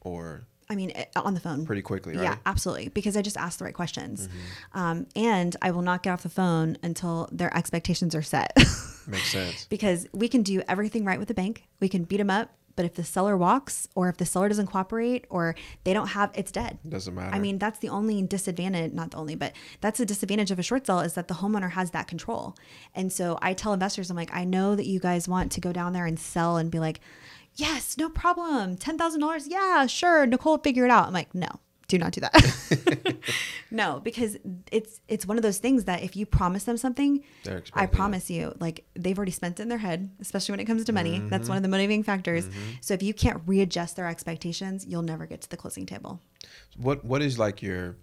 [0.00, 1.64] or I mean, it- on the phone.
[1.64, 2.22] pretty quickly, right?
[2.24, 2.88] Yeah, absolutely.
[2.88, 4.28] Because I just asked the right questions.
[4.72, 8.52] Um, and I will not get off the phone until their expectations are set.
[9.08, 9.66] Makes sense.
[9.70, 11.64] because we can do everything right with the bank.
[11.78, 14.68] We can beat them up, but if the seller walks or if the seller doesn't
[14.68, 16.78] cooperate or they don't have, it's dead.
[16.88, 17.34] Doesn't matter.
[17.34, 20.62] I mean, that's the only disadvantage, not the only, but that's the disadvantage of a
[20.62, 22.54] short sale is that the homeowner has that control.
[22.94, 25.72] And so I tell investors, I'm like, I know that you guys want to go
[25.72, 27.00] down there and sell and be like,
[27.54, 28.76] yes, no problem.
[28.76, 29.44] $10,000.
[29.48, 30.26] Yeah, sure.
[30.26, 31.06] Nicole figure it out.
[31.06, 31.48] I'm like, no,
[31.88, 33.16] do not do that.
[33.70, 34.36] no, because
[34.72, 37.92] it's, it's one of those things that if you promise them something, I expecting it.
[37.92, 40.92] promise you, like they've already spent it in their head, especially when it comes to
[40.92, 41.18] money.
[41.20, 41.48] That's Mm-hmm.
[41.48, 42.48] one of the motivating factors.
[42.80, 46.20] So if you can't readjust their expectations, you'll never get to the closing table.
[46.76, 47.96] What What is like your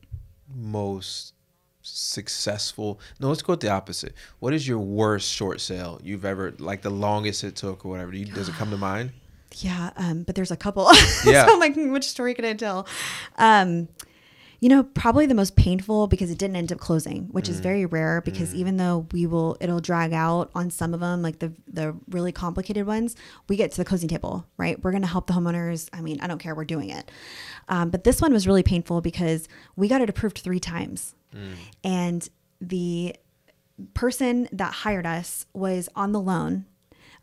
[0.53, 1.33] most
[1.81, 2.99] successful?
[3.19, 4.13] No, let's go with the opposite.
[4.39, 8.11] What is your worst short sale you've ever like the longest it took or whatever?
[8.11, 9.11] Do you, does it come to mind?
[9.57, 10.89] Yeah, um, but there's a couple.
[11.25, 11.45] Yeah.
[11.45, 12.87] so I'm like, which story can I tell?
[13.37, 13.87] Um,
[14.59, 17.49] you know, probably the most painful because it didn't end up closing, which Mm.
[17.49, 21.21] is very rare because even though we will, it'll drag out on some of them,
[21.21, 23.15] like the the really complicated ones,
[23.49, 24.81] we get to the closing table, right?
[24.81, 25.89] We're going to help the homeowners.
[25.91, 27.11] I mean, I don't care, we're doing it.
[27.67, 31.13] Um, but this one was really painful because we got it approved three times,
[31.83, 32.29] and
[32.61, 33.15] the
[33.93, 36.65] person that hired us was on the loan.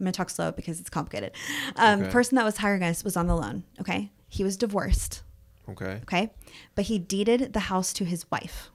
[0.00, 1.32] I'm going to talk slow because it's complicated.
[1.76, 2.10] Um, Okay.
[2.10, 3.64] Person that was hiring us was on the loan.
[3.80, 4.10] Okay.
[4.28, 5.22] He was divorced.
[5.68, 6.00] Okay.
[6.04, 6.30] Okay.
[6.74, 8.70] But he deeded the house to his wife.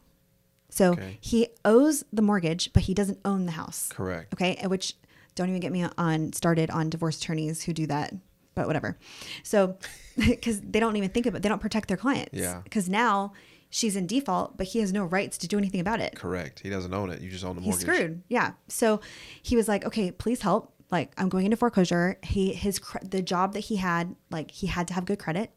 [0.69, 1.17] So Okay.
[1.19, 3.89] he owes the mortgage, but he doesn't own the house.
[3.89, 4.33] Correct.
[4.33, 4.61] Okay.
[4.67, 4.93] Which
[5.33, 8.13] don't even get me on started on divorce attorneys who do that,
[8.53, 8.97] but whatever.
[9.43, 9.77] So,
[10.17, 12.33] because they don't even think about, it, they don't protect their clients.
[12.33, 12.61] Yeah.
[12.63, 13.33] Because now
[13.71, 16.59] she's in default, but he has no rights to do anything about it Correct.
[16.61, 17.19] He doesn't own it.
[17.21, 17.85] You just own the mortgage.
[17.85, 18.23] he's screwed.
[18.29, 18.51] Yeah.
[18.69, 19.01] So
[19.41, 20.71] he was like, okay, please help.
[20.91, 22.17] Like I'm going into foreclosure.
[22.23, 25.51] He his the job that he had, like he had to have good credit.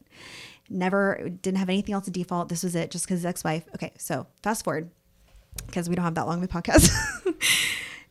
[0.70, 2.48] Never didn't have anything else to default.
[2.48, 3.64] This was it, just because his ex-wife.
[3.74, 4.90] Okay, so fast forward
[5.66, 6.90] because we don't have that long of a podcast.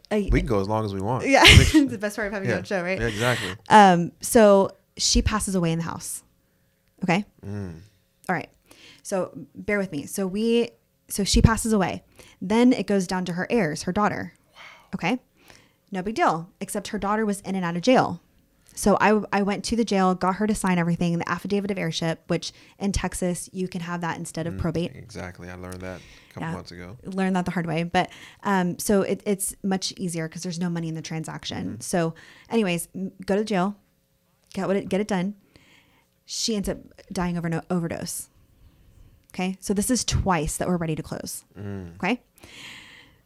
[0.10, 1.28] We can go as long as we want.
[1.28, 2.56] yeah, it's the best part of having Yeah.
[2.56, 2.98] your own show, right?
[2.98, 3.56] Yeah, exactly.
[3.68, 6.24] Um, so she passes away in the house.
[7.04, 7.26] Okay.
[7.46, 7.82] Mm.
[8.30, 8.50] All right.
[9.04, 10.06] So bear with me.
[10.06, 10.70] So we,
[11.10, 12.04] so she passes away.
[12.42, 14.34] Then it goes down to her heirs, her daughter.
[14.96, 15.20] Okay.
[15.92, 18.22] No big deal, except her daughter was in and out of jail.
[18.76, 21.80] So I, I went to the jail, got her to sign everything, the affidavit of
[21.80, 24.92] heirship, which in Texas you can have that instead of mm, probate.
[24.96, 25.50] Exactly.
[25.50, 26.54] I learned that a couple Yeah.
[26.54, 26.96] months ago.
[27.04, 28.12] Learned that the hard way, but
[28.44, 31.66] um, so it, it's much easier because there's no money in the transaction.
[31.70, 31.82] Mm-hmm.
[31.82, 32.14] So,
[32.52, 32.88] anyways,
[33.26, 33.76] go to the jail,
[34.54, 35.34] get what it, get it done.
[36.26, 36.78] She ends up
[37.12, 38.30] dying over no overdose.
[39.34, 41.46] Okay, so this is twice that we're ready to close.
[41.60, 41.96] Mm.
[41.96, 42.22] Okay,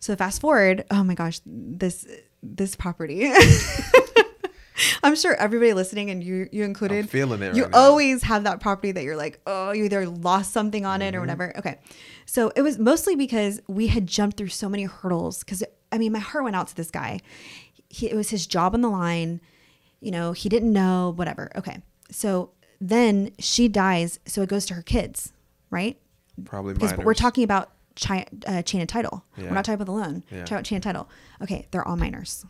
[0.01, 0.83] so fast forward.
[0.91, 2.05] Oh my gosh, this
[2.43, 3.31] this property.
[5.03, 7.77] I'm sure everybody listening, and you you included, feeling it You right now.
[7.79, 11.07] always have that property that you're like, oh, you either lost something on Mm-hmm.
[11.09, 11.53] it or whatever.
[11.57, 11.77] Okay,
[12.25, 15.43] so it was mostly because we had jumped through so many hurdles.
[15.43, 17.19] Because I mean, my heart went out to this guy.
[17.89, 19.39] He, it was his job on the line.
[19.99, 21.51] You know, he didn't know whatever.
[21.57, 25.31] Okay, so then she dies, so it goes to her kids,
[25.69, 25.99] right?
[26.45, 27.05] Probably because minors.
[27.05, 29.23] we're talking about chi- uh, chain of title.
[29.37, 29.45] Yeah.
[29.45, 30.23] We're not talking about the loan.
[30.29, 30.39] Yeah.
[30.39, 31.09] Talking about chain of title.
[31.41, 32.45] Okay, they're all minors.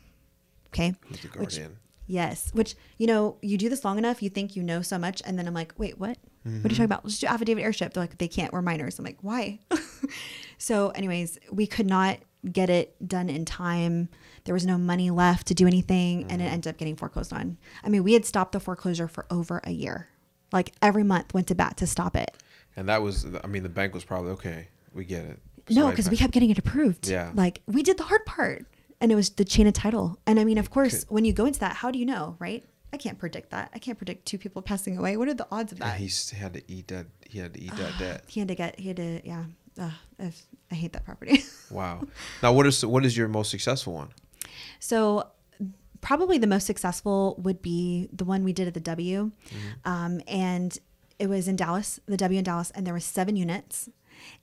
[0.68, 0.94] Okay.
[1.08, 1.60] Who's the Which-
[2.08, 2.50] yes.
[2.54, 5.38] Which you know, you do this long enough, you think you know so much, and
[5.38, 6.18] then I'm like, wait, what?
[6.44, 7.06] What are you talking about?
[7.06, 7.94] Let's do affidavit heirship.
[7.94, 8.52] They're like, they can't.
[8.52, 8.98] We're minors.
[8.98, 9.60] I'm like, why?
[10.58, 12.18] so, anyways, we could not
[12.52, 14.10] get it done in time.
[14.46, 17.58] There was no money left to do anything, and it ended up getting foreclosed on.
[17.84, 20.08] I mean, we had stopped the foreclosure for over a year.
[20.52, 22.36] Like every month went to bat to stop it.
[22.76, 24.70] And that was, I mean, the bank was probably okay.
[24.94, 25.40] We get it.
[25.70, 27.08] No, because we kept getting it approved.
[27.08, 27.32] Yeah.
[27.34, 28.66] Like we did the hard part.
[29.00, 30.20] And it was the chain of title.
[30.28, 32.64] And I mean, of course, when you go into that, how do you know, right?
[32.94, 33.72] I can't predict that.
[33.74, 35.18] I can't predict two people passing away.
[35.18, 35.98] What are the odds of And that?
[36.00, 37.08] he had to eat that.
[37.28, 38.26] He had to eat that debt.
[38.28, 39.46] he had to get, he had to, yeah.
[40.20, 41.44] If- I hate that property.
[41.72, 42.04] Wow.
[42.44, 44.10] Now, what is what is your most successful one?
[44.80, 45.28] so
[46.02, 49.32] probably the most successful would be the one we did at the W.
[49.50, 49.90] Mm-hmm.
[49.92, 50.78] Um, and
[51.20, 53.88] it was in Dallas, the W in Dallas, and there were seven units.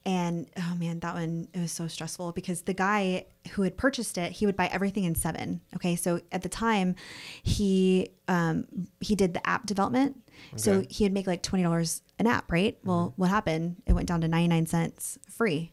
[0.04, 4.18] And oh man, that one it was so stressful because the guy who had purchased
[4.18, 5.60] it, he would buy everything in seven.
[5.76, 6.94] Okay, so at the time,
[7.42, 8.66] he um,
[9.00, 10.16] he did the app development,
[10.56, 12.78] so he'd make like twenty dollars an app, right?
[12.84, 13.82] Well, what happened?
[13.86, 15.72] It went down to ninety nine cents free.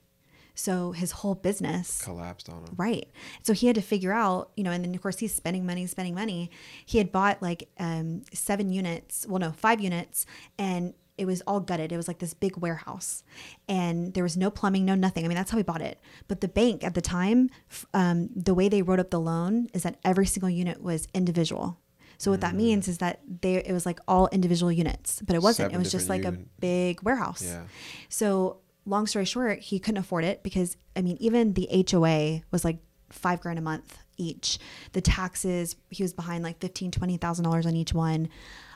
[0.56, 2.74] So his whole business Collapsed on him.
[2.78, 3.12] Right.
[3.44, 5.86] So he had to figure out, you know, and then of course he's spending money,
[5.86, 6.50] spending money.
[6.86, 10.26] He had bought like um, seven units, well, no, five units,
[10.58, 11.91] and it was all gutted.
[11.91, 13.23] It was like this big warehouse,
[13.67, 15.25] and there was no plumbing, no nothing.
[15.25, 15.99] I mean, that's how he bought it.
[16.28, 17.49] But the bank at the time,
[17.93, 21.80] um, the way they wrote up the loan is that every single unit was individual.
[22.17, 25.41] So what that means is that they it was like all individual units, but it
[25.41, 25.65] wasn't.
[25.65, 27.43] Seven it was just like a big warehouse.
[27.43, 27.63] Yeah.
[28.10, 32.63] So long story short, he couldn't afford it because I mean, even the HOA was
[32.63, 32.78] like
[33.10, 34.60] five grand a month each.
[34.93, 38.30] The taxes, he was behind like fifteen, twenty thousand dollars on each one.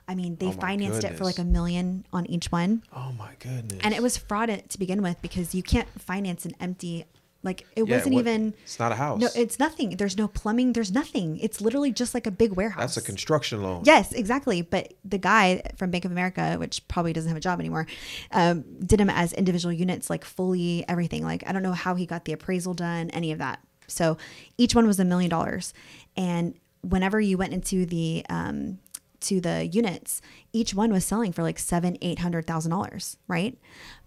[0.09, 2.81] I mean, they Oh financed it for like a million on each one.
[2.95, 3.79] Oh my goodness.
[3.83, 7.05] And it was fraud to begin with because you can't finance an empty
[7.43, 9.21] like it Yeah, wasn't even It's not a house.
[9.21, 9.91] no, it's nothing.
[9.97, 11.37] There's no plumbing, there's nothing.
[11.37, 12.79] It's literally just like a big warehouse.
[12.81, 13.83] That's a construction loan.
[13.85, 14.61] Yes, exactly.
[14.63, 17.85] But the guy from Bank of America, which probably doesn't have a job anymore,
[18.31, 21.23] um, did them as individual units, like fully everything.
[21.23, 23.59] Like I don't know how he got the appraisal done, any of that.
[23.87, 24.17] So
[24.57, 25.73] each one was a million dollars,
[26.17, 28.79] and whenever you went into the um,
[29.21, 30.21] to the units,
[30.53, 33.57] each one was selling for like seven, eight hundred thousand dollars, right?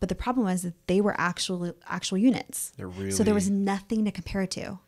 [0.01, 2.73] But the problem was that they were actual actual units.
[2.77, 4.79] They're so there was nothing to compare it to.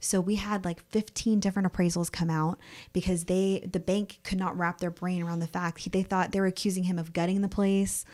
[0.00, 2.58] So we had like 15 different appraisals come out
[2.92, 6.30] because they the bank could not wrap their brain around the fact he, they thought
[6.30, 8.04] they were accusing him of gutting the place,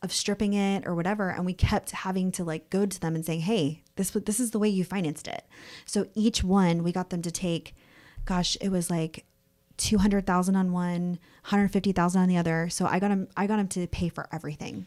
[0.00, 3.26] of stripping it or whatever and we kept having to like go to them and
[3.26, 5.44] saying, "Hey, this this is the way you financed it."
[5.86, 7.74] So each one we got them to take
[8.24, 9.24] gosh, it was like
[9.80, 12.68] 200,000 on one, 150,000 on the other.
[12.68, 14.86] So I got him I got him to pay for everything.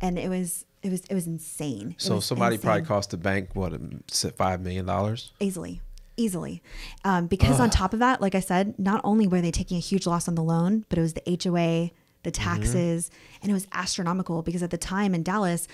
[0.00, 1.92] And it was it was it was insane.
[1.92, 5.32] It So was somebody probably cost the bank what a m- s- five million dollars.
[5.40, 5.80] easily
[6.16, 6.62] easily
[7.04, 9.80] um, because on top of that like i said not only were they taking a
[9.80, 11.90] huge loss on the loan but it was the hoa
[12.22, 12.30] the mm-hmm.
[12.30, 13.10] taxes
[13.42, 15.66] and it was astronomical because at the time in dallas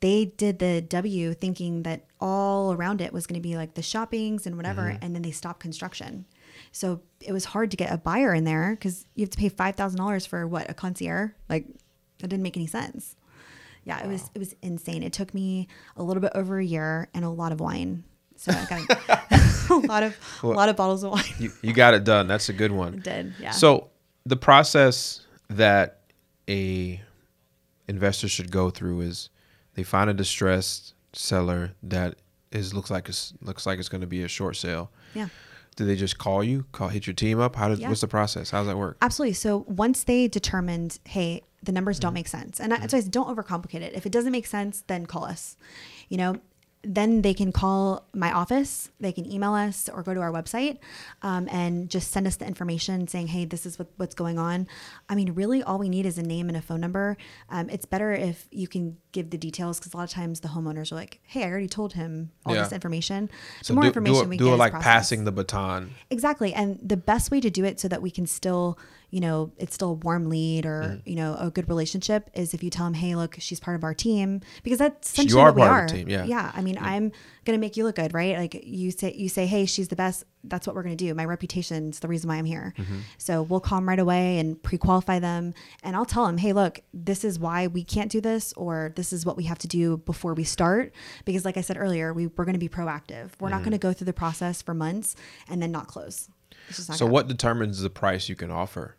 [0.00, 3.80] they did the w thinking that all around it was going to be like the
[3.80, 5.02] shoppings and whatever mm-hmm.
[5.02, 6.26] and then they stopped construction
[6.76, 9.48] so it was hard to get a buyer in there because you have to pay
[9.48, 11.66] $5000 for what a concierge like
[12.18, 13.16] that didn't make any sense
[13.84, 17.08] yeah it was it was insane it took me a little bit over a year
[17.14, 18.04] and a lot of wine
[18.36, 21.24] so I got a lot of a lot of bottles of wine.
[21.38, 22.26] You you got it done.
[22.26, 23.00] That's a good one.
[23.00, 23.52] Did yeah.
[23.52, 23.88] So
[24.26, 26.00] the process that
[26.46, 27.00] a
[27.88, 29.30] investor should go through is
[29.72, 32.16] they find a distressed seller that
[32.52, 34.90] is looks like it's looks like it's going to be a short sale.
[35.14, 35.28] yeah.
[35.76, 36.64] Do they just call you?
[36.72, 37.56] Call hit your team up?
[37.56, 37.88] How does Yeah.
[37.88, 38.50] what's the process?
[38.50, 38.96] How does that work?
[39.02, 39.34] Absolutely.
[39.34, 42.14] So once they determined, hey, the numbers don't mm-hmm.
[42.14, 42.96] make sense, and I so mm-hmm.
[42.96, 43.94] I said, don't overcomplicate it.
[43.94, 45.56] If it doesn't make sense, then call us.
[46.08, 46.36] You know,
[46.94, 50.78] then they can call my office, they can email us or go to our website
[51.22, 54.68] um, and just send us the information saying, hey, this is what, what's going on.
[55.08, 57.16] I mean, really, all we need is a name and a phone number.
[57.50, 60.48] Um, it's better if you can give the details because a lot of times the
[60.48, 62.62] homeowners are like, hey, I already told him all Yeah.
[62.62, 63.30] this information.
[63.62, 64.92] So the more do, information do it, we do get it like processed.
[64.92, 65.90] passing the baton.
[66.10, 66.54] Exactly.
[66.54, 68.78] And the best way to do it so that we can still,
[69.10, 71.08] you know, it's still a warm lead or, Mm-hmm.
[71.08, 73.84] you know, a good relationship is if you tell them, hey, look, she's part of
[73.84, 75.84] our team because that's You essentially are what we are.
[75.84, 76.24] of the team, yeah.
[76.24, 76.50] Yeah.
[76.54, 77.12] I mean, I'm
[77.44, 78.36] going to make you look good, right?
[78.36, 80.24] Like you say, you say, hey, she's the best.
[80.44, 81.12] That's what we're going to do.
[81.14, 82.74] My reputation's the reason why I'm here.
[82.76, 82.98] Mm-hmm.
[83.18, 85.54] So we'll call them right away and pre-qualify them.
[85.82, 89.12] And I'll tell them, hey, look, this is why we can't do this or this
[89.12, 90.92] is what we have to do before we start.
[91.24, 93.30] Because like I said earlier, we, we're going to be proactive.
[93.40, 93.50] We're Mm-hmm.
[93.56, 95.14] not going to go through the process for months
[95.48, 96.28] and then not close.
[96.68, 98.95] It's just not So what determines the price you can offer?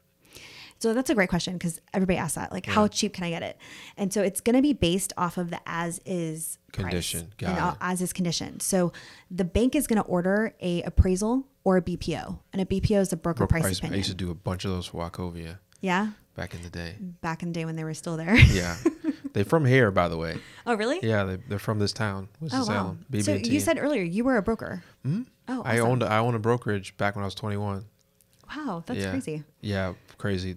[0.80, 3.44] So that's a great question because everybody asks that, like, how cheap can I get
[3.44, 3.58] it?
[3.98, 7.32] And so it's going to be based off of the as is Condition.
[7.40, 7.76] it.
[7.82, 8.60] as is condition.
[8.60, 8.92] So
[9.32, 13.12] the bank is going to order a appraisal or a BPO, and a BPO is
[13.14, 15.58] a broker Broker price, price- I used to do a bunch of those for Wachovia
[15.82, 16.96] yeah, back in the day.
[17.22, 18.36] back in the day when they were still there.
[18.38, 18.78] Yeah,
[19.34, 20.38] they're from here, by the way.
[20.66, 21.00] oh, really?
[21.02, 22.30] Yeah, they, they're from this town.
[22.42, 22.96] Oh, wow.
[23.10, 24.84] Winston-Salem, So you said earlier you were a broker.
[25.04, 25.24] Hmm?
[25.48, 27.86] Oh, I owned I owned a brokerage back when I was 21.
[28.56, 29.12] Wow, that's yeah.
[29.12, 29.44] crazy.
[29.62, 30.56] Yeah, crazy.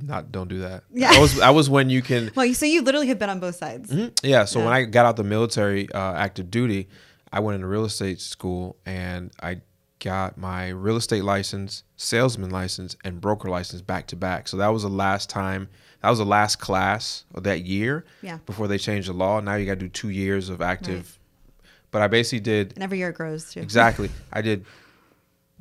[0.00, 0.84] Not don't do that.
[0.92, 1.12] Yeah.
[1.12, 3.40] That was that was when you can Well, you, so you literally have been on
[3.40, 3.90] both sides.
[3.90, 4.18] Mhm.
[4.22, 4.44] Yeah.
[4.44, 6.88] So when I got out the military, uh, active duty,
[7.32, 9.60] I went into real estate school and I
[10.00, 14.46] got my real estate license, salesman license, and broker license back to back.
[14.46, 15.68] So that was the last time.
[16.02, 18.04] That was the last class of that year.
[18.22, 18.38] Yeah.
[18.46, 21.18] Before they changed the law, now you got to do two years of active.
[21.90, 23.60] But I basically did And every year it grows too.
[23.60, 24.10] exactly.
[24.32, 24.64] I did.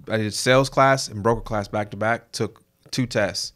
[0.07, 2.31] I did sales class and broker class back to back.
[2.31, 3.53] Took two tests,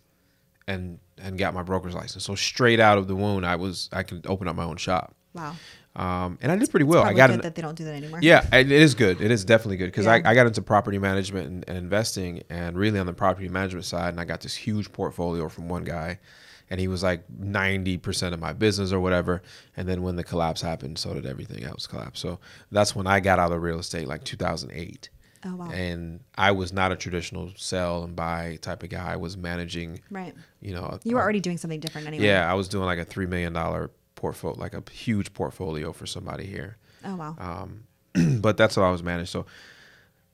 [0.67, 2.24] and and got my broker's license.
[2.24, 5.15] So straight out of the wound, I was I could open up my own shop.
[5.34, 5.56] Wow.
[5.93, 7.04] Um, and I did pretty well.
[7.04, 8.19] I got good an, that they don't do that anymore.
[8.21, 9.19] yeah, it it is good.
[9.21, 10.21] It is definitely good because Yeah.
[10.26, 13.86] I, I got into property management and, and investing, and really on the property management
[13.86, 16.19] side, and I got this huge portfolio from one guy,
[16.69, 19.41] and he was like ninety percent of my business or whatever.
[19.76, 22.21] And then when the collapse happened, so did everything else collapse.
[22.21, 22.39] So
[22.71, 25.10] that's when I got out of real estate, like two thousand eight.
[25.45, 25.71] Oh, wow.
[25.71, 29.13] And I was not a traditional sell and buy type of guy.
[29.13, 30.36] I was managing, Right.
[30.62, 32.25] you know, You were already doing something different anyway.
[32.25, 36.06] yeah, I was doing like a three million dollar portfolio, like a huge portfolio for
[36.06, 36.77] somebody here.
[37.04, 37.36] Oh wow.
[37.39, 37.84] Um,
[38.41, 39.30] but that's what I was managed.
[39.32, 39.45] So,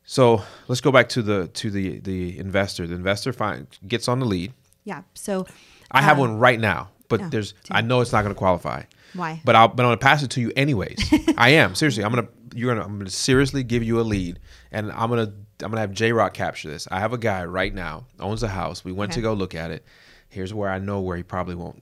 [0.05, 2.87] so let's go back to the to the the investor.
[2.87, 4.53] The investor find, gets on the lead.
[4.83, 5.03] yeah.
[5.13, 5.45] So
[5.91, 8.37] I have um, one right now, but oh, there's I know it's not going to
[8.37, 8.83] qualify.
[9.13, 9.41] Why?
[9.45, 10.97] But I'll but I'm going to pass it to you anyways.
[11.37, 12.03] I am seriously.
[12.03, 14.39] I'm gonna you're gonna I'm gonna seriously give you a lead,
[14.71, 16.87] and I'm gonna I'm gonna have J Rock capture this.
[16.91, 18.83] I have a guy right now owns a house.
[18.83, 19.85] We went to go look at it.
[20.29, 21.81] Here's where I know where he probably won't.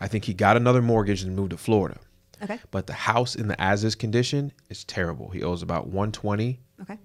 [0.00, 1.98] I think he got another mortgage and moved to Florida.
[2.42, 2.58] Okay.
[2.70, 5.30] But the house in the as is condition is terrible.
[5.30, 6.98] He owes about 120, Okay.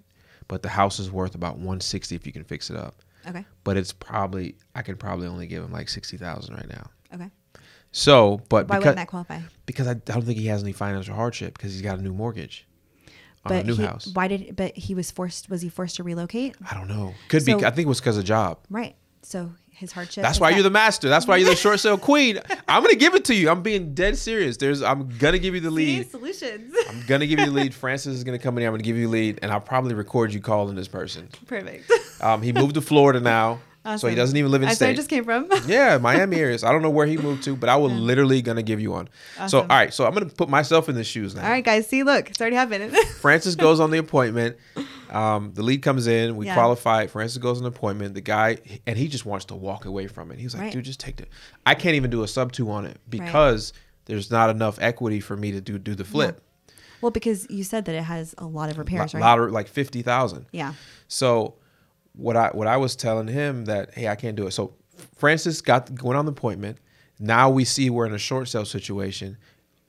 [0.49, 2.95] but the house is worth about 160 if you can fix it up.
[3.27, 3.45] Okay.
[3.63, 6.89] But it's probably I could probably only give him like 60,000 right now.
[7.13, 7.29] Okay.
[7.93, 9.39] So, but Why because wouldn't that qualify?
[9.65, 12.13] because I, I don't think he has any financial hardship because he's got a new
[12.13, 12.65] mortgage
[13.43, 14.09] But new he, house.
[14.13, 14.55] why did?
[14.55, 15.49] But he was forced.
[15.49, 16.55] Was he forced to relocate?
[16.69, 17.13] I don't know.
[17.27, 17.53] Could be.
[17.53, 18.59] I think it was because of job.
[18.69, 18.95] Right.
[19.23, 20.21] So his hardship.
[20.21, 21.09] That's why that- you're the master.
[21.09, 22.39] That's why you're the short sale queen.
[22.67, 23.49] I'm gonna give it to you.
[23.49, 24.57] I'm being dead serious.
[24.57, 24.81] There's.
[24.83, 26.11] I'm gonna give you the See, lead.
[26.11, 26.75] solutions.
[26.89, 27.73] I'm gonna give you the lead.
[27.81, 28.69] Francis is gonna come in here.
[28.69, 31.27] I'm gonna give you the lead, and I'll probably record you calling this person.
[31.47, 31.91] Perfect.
[32.21, 33.59] Um, he moved to Florida now,
[33.97, 35.49] so he doesn't even live in That's where I just came from.
[35.65, 36.63] yeah, Miami areas.
[36.63, 39.09] I don't know where he moved to, but I will literally gonna give you one.
[39.47, 41.43] So all right, so I'm gonna put myself in the shoes now.
[41.43, 41.87] All right, guys.
[41.87, 42.89] See, look, it's already happening.
[43.19, 44.57] Francis goes on the appointment.
[45.09, 46.35] Um, the lead comes in.
[46.37, 46.53] We Yeah.
[46.53, 47.07] qualify.
[47.07, 48.13] Francis goes on the appointment.
[48.13, 50.39] The guy and he just wants to walk away from it.
[50.39, 50.73] He's like, Right.
[50.73, 51.29] dude, just take it.
[51.65, 53.73] I can't even do a sub two on it because
[54.05, 56.41] there's not enough equity for me to do do the flip.
[57.01, 59.25] well, because you said that it has a lot of repairs, Lo- right?
[59.27, 60.45] lot of- like fifty thousand.
[60.51, 60.73] yeah.
[61.07, 61.55] So
[62.13, 64.51] what I what I was telling him that hey I can't do it.
[64.51, 64.73] So
[65.15, 66.77] Francis got went on the appointment.
[67.19, 69.37] Now we see we're in a short sale situation.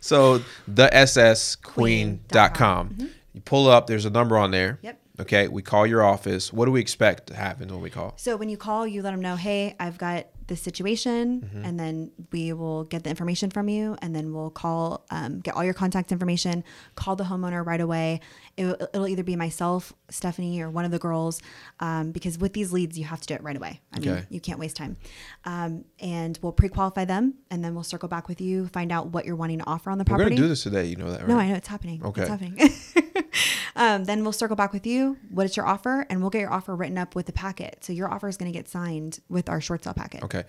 [0.01, 2.90] So the ssqueen.com.
[2.90, 3.07] Mm-hmm.
[3.34, 4.78] You pull up, there's a number on there.
[4.82, 5.01] Yep.
[5.20, 6.53] Okay, we call your office.
[6.53, 8.14] What do we expect to happen when we call?
[8.16, 11.64] So when you call, you let them know, hey, I've got this situation, Mm-hmm.
[11.64, 15.55] and then we will get the information from you, and then we'll call, um, get
[15.55, 16.62] all your contact information,
[16.94, 18.20] call the homeowner right away.
[18.57, 21.40] It'll, it'll either be myself, Stephanie, or one of the girls,
[21.80, 23.80] um, because with these leads, you have to do it right away.
[23.92, 24.26] I mean, Okay.
[24.30, 24.97] you can't waste time.
[25.44, 29.24] Um, and we'll pre-qualify them, and then we'll circle back with you, find out what
[29.26, 30.24] you're wanting to offer on the property.
[30.26, 30.84] We're gonna do this today.
[30.86, 31.28] You know that, right?
[31.28, 32.05] No, I know it's happening.
[32.05, 32.22] Okay.
[32.22, 32.57] It's happening.
[33.76, 35.16] um, then we'll circle back with you.
[35.30, 36.07] What is your offer?
[36.11, 37.78] And we'll get your offer written up with the packet.
[37.84, 40.22] So your offer is going to get signed with our short sale packet.
[40.24, 40.45] Okay.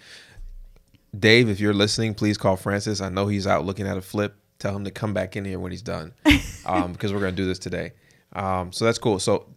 [1.18, 3.02] Dave, if you're listening, please call Francis.
[3.02, 4.36] I know he's out looking at a flip.
[4.60, 6.14] Tell him to come back in here when he's done,
[6.66, 7.94] um, because we're gonna do this today.
[8.34, 9.20] Um, so that's cool.
[9.20, 9.48] So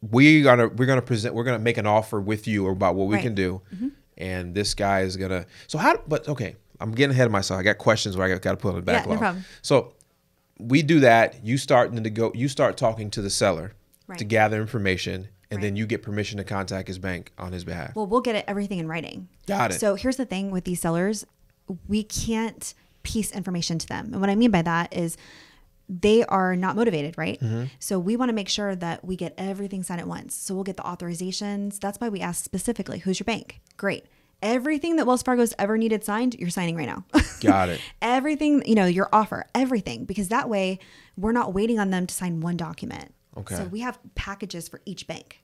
[0.00, 1.34] we gonna we're gonna present.
[1.34, 3.22] We're gonna make an offer with you about what we Right.
[3.22, 3.62] can do,
[4.16, 5.46] and this guy is gonna.
[5.66, 5.96] So how?
[6.06, 7.58] But okay, I'm getting ahead of myself.
[7.58, 9.18] I got questions where I got, got to put on the Yeah, no backlog.
[9.18, 9.44] problem.
[9.62, 9.94] So
[10.58, 11.44] we do that.
[11.44, 12.32] You start to go.
[12.34, 13.72] You start talking to the seller
[14.16, 15.62] to gather information, and Right.
[15.62, 17.94] then you get permission to contact his bank on his behalf.
[17.94, 19.28] Well, we'll get it, everything in writing.
[19.46, 19.80] Got it.
[19.80, 21.24] So here's the thing with these sellers
[21.86, 24.06] we can't piece information to them.
[24.12, 25.16] And what I mean by that is
[25.88, 27.40] they are not motivated, right?
[27.40, 27.64] Mm-hmm.
[27.78, 30.34] So we want to make sure that we get everything signed at once.
[30.34, 31.80] So we'll get the authorizations.
[31.80, 33.60] That's why we ask specifically who's your bank?
[33.76, 34.06] Great.
[34.40, 37.04] Everything that Wells Fargo's ever needed signed, you're signing right now.
[37.40, 37.80] Got it.
[38.00, 40.78] everything, you know, your offer, everything, because that way
[41.16, 43.12] we're not waiting on them to sign one document.
[43.36, 43.56] Okay.
[43.56, 45.40] So we have packages for each bank.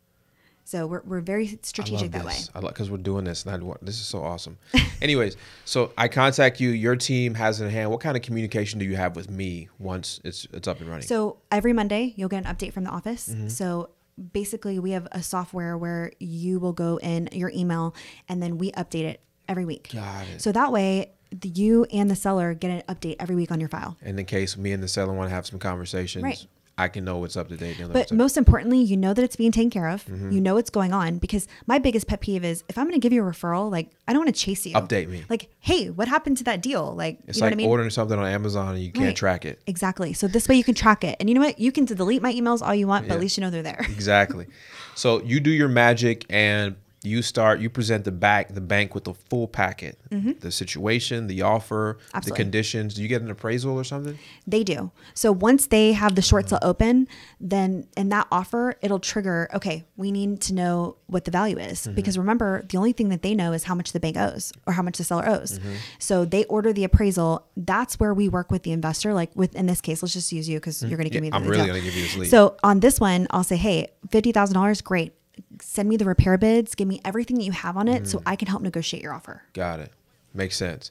[0.65, 2.37] So we're, we're very strategic that way.
[2.55, 4.57] I like because we're doing this, and I want this is so awesome.
[5.03, 5.37] Anyways,
[5.67, 6.71] so I contact you.
[6.71, 7.91] Your team has in hand.
[7.91, 11.07] What kind of communication do you have with me once it's it's up and running?
[11.07, 13.29] So every Monday, you'll get an update from the office.
[13.29, 13.49] Mm-hmm.
[13.49, 13.91] So
[14.33, 17.95] basically, we have a software where you will go in your email
[18.29, 19.91] and then we update it every week.
[19.93, 20.41] Got it.
[20.43, 23.69] So that way, the, you and the seller get an update every week on your
[23.69, 23.97] file.
[24.03, 26.47] and in case me and the seller want to have some conversations, Right.
[26.77, 27.77] I can know what's up to date.
[27.93, 30.05] But most importantly, you know that it's being taken care of.
[30.07, 30.33] Mm-hmm.
[30.33, 33.01] You know what's going on because my biggest pet peeve is if I'm going to
[33.01, 34.75] give you a referral, like I don't want to chase you.
[34.75, 35.25] Update me.
[35.29, 36.93] Like, hey, what happened to that deal?
[36.95, 37.69] Like, it's you know like what I mean?
[37.71, 39.17] ordering something on Amazon and you can't Right.
[39.17, 39.61] track it.
[39.67, 40.13] Exactly.
[40.15, 41.17] So this way you can track it.
[41.21, 41.61] And you know what?
[41.61, 43.19] You can delete my emails all you want, but Yeah.
[43.19, 43.87] at least you know they're there.
[43.91, 44.47] Exactly.
[44.97, 47.61] so you do your magic and you start.
[47.61, 50.33] You present the back the bank with the full packet, mm-hmm.
[50.41, 52.17] the situation, the offer, Mm-hmm.
[52.17, 52.31] Absolutely.
[52.31, 52.95] the conditions.
[52.95, 54.19] Do you get an appraisal or something?
[54.47, 54.91] They do.
[55.15, 56.69] So once they have the short sale mm-hmm.
[56.69, 57.09] open,
[57.41, 61.81] then in that offer, it'll trigger, okay, we need to know what the value is.
[61.81, 61.95] Mm-hmm.
[61.95, 64.73] Because remember, the only thing that they know is how much the bank owes or
[64.73, 65.61] how much the seller owes.
[65.99, 67.47] So they order the appraisal.
[67.57, 69.15] That's where we work with the investor.
[69.15, 71.31] Like with in this case, let's just use you because you're going to give me
[71.31, 72.31] the I'm really gonna give you this lead.
[72.31, 75.13] So on this one, I'll say, hey, $50,000, great.
[75.61, 76.75] Send me the repair bids.
[76.75, 78.23] Give me everything that you have on it so mm.
[78.27, 79.43] I can help negotiate your offer.
[79.53, 79.93] Got it.
[80.33, 80.91] Makes sense.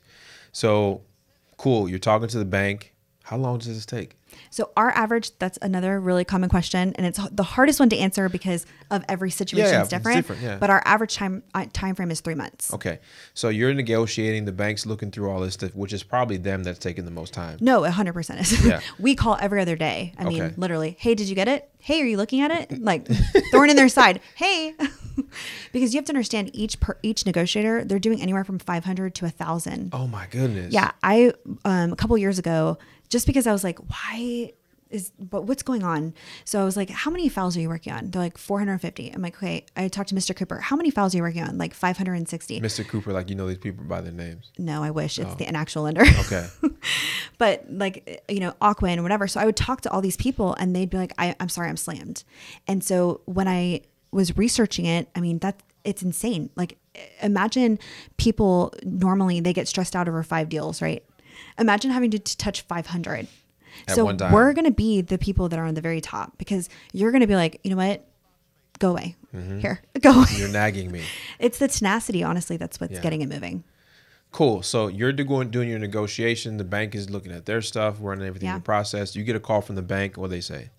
[0.51, 1.01] So,
[1.57, 1.89] cool.
[1.89, 2.92] You're talking to the bank.
[3.23, 4.17] How long does this take?
[4.49, 8.27] So our average, that's another really common question, and it's the hardest one to answer
[8.29, 10.17] because of every situation yeah, is it's different.
[10.17, 10.57] different, yeah.
[10.57, 12.73] But our average time uh, time frame is three months.
[12.73, 12.99] Okay.
[13.33, 14.45] So you're negotiating.
[14.45, 17.33] The bank's looking through all this stuff, which is probably them that's taking the most
[17.33, 17.57] time.
[17.61, 18.63] No, hundred percent is.
[18.73, 18.79] Yeah.
[18.99, 20.13] we call every other day.
[20.17, 21.69] I mean, literally, hey, did you get it?
[21.79, 22.81] Hey, are you looking at it?
[22.81, 23.07] Like
[23.51, 24.21] thorn in their side.
[24.35, 24.73] Hey,
[25.73, 29.15] because you have to understand each per each negotiator, they're doing anywhere from five hundred
[29.15, 29.89] to a thousand.
[29.93, 30.73] Oh my goodness.
[30.73, 31.33] Yeah, I
[31.65, 32.77] um, a couple years ago,
[33.13, 34.53] just because I was like, why
[34.89, 36.15] is but what's going on?
[36.45, 38.09] So I was like, how many files are you working on?
[38.09, 39.11] They're like 450.
[39.11, 39.65] I'm like, okay.
[39.77, 40.35] I talked to Mr.
[40.35, 40.57] Cooper.
[40.57, 41.59] How many files are you working on?
[41.59, 42.59] Like 560.
[42.59, 42.87] Mr.
[42.87, 44.51] Cooper, like you know these people by their names.
[44.57, 45.35] No, I wish it's oh.
[45.35, 46.03] the an actual lender.
[46.23, 46.47] Okay.
[47.37, 49.27] but like you know Ocwen or whatever.
[49.27, 51.69] So I would talk to all these people, and they'd be like, I, "I'm sorry,
[51.69, 52.23] I'm slammed."
[52.67, 56.49] And so when I was researching it, I mean that it's insane.
[56.55, 56.77] Like
[57.21, 57.77] imagine
[58.17, 61.03] people normally they get stressed out over five deals, right?
[61.59, 63.27] Imagine having to, to touch 500.
[63.87, 66.69] At so we're going to be the people that are on the very top because
[66.91, 68.05] you're going to be like, you know what?
[68.79, 69.15] Go away.
[69.35, 69.59] Mm-hmm.
[69.59, 70.27] Here, go away.
[70.37, 71.03] You're nagging me.
[71.39, 73.01] It's the tenacity, honestly, that's what's Yeah.
[73.01, 73.63] getting it moving.
[74.31, 74.61] Cool.
[74.63, 76.57] So you're do- going doing your negotiation.
[76.57, 78.53] The bank is looking at their stuff, running everything Yeah.
[78.55, 79.15] in the process.
[79.15, 80.17] You get a call from the bank.
[80.17, 80.69] What they say?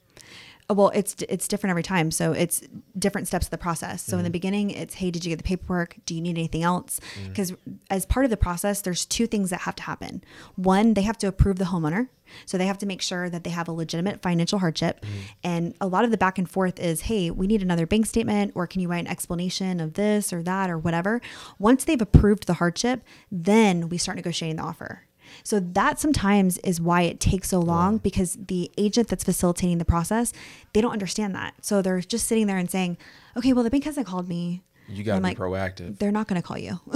[0.71, 2.11] Uh, Well, it's it's different every time.
[2.11, 2.62] So it's
[2.99, 4.03] different steps of the process.
[4.03, 4.33] So in the mm-hmm.
[4.33, 5.97] beginning, it's hey, did you get the paperwork?
[6.07, 7.01] Do you need anything else?
[7.21, 7.29] Mm.
[7.29, 7.53] Because
[7.91, 10.25] as part of the process, there's two things that have to happen.
[10.57, 12.09] One, they have to approve the homeowner.
[12.47, 15.05] So they have to make sure that they have a legitimate financial hardship.
[15.05, 15.09] Mm.
[15.45, 18.53] And a lot of the back and forth is, hey, we need another bank statement,
[18.55, 21.21] or can you write an explanation of this or that or whatever.
[21.59, 25.03] Once they've approved the hardship, then we start negotiating the offer.
[25.43, 29.85] So that sometimes is why it takes so long because the agent that's facilitating the
[29.85, 30.32] process,
[30.72, 31.55] they don't understand that.
[31.62, 32.97] So they're just sitting there and saying,
[33.37, 35.99] "Okay, well the bank hasn't called me." You got to be like, proactive.
[35.99, 36.78] They're not going to call you.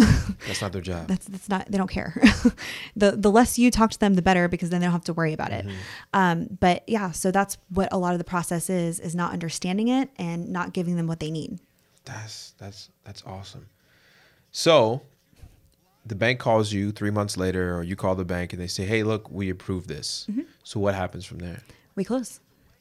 [0.47, 1.09] That's not their job.
[1.09, 1.71] that's that's not.
[1.71, 2.15] They don't care.
[2.97, 5.15] the the less you talk to them, the better because then they don't have to
[5.15, 5.67] worry about it.
[6.13, 9.89] Um, but yeah, so that's what a lot of the process is: is not understanding
[9.89, 11.59] it and not giving them what they need.
[12.05, 13.69] That's that's that's awesome.
[14.51, 15.03] So,
[16.09, 18.85] the bank calls you three months later, or you call the bank and they say,
[18.85, 20.43] "Hey, look, we approve this." Mm-hmm.
[20.65, 21.63] So what happens from there?
[21.95, 22.41] We close.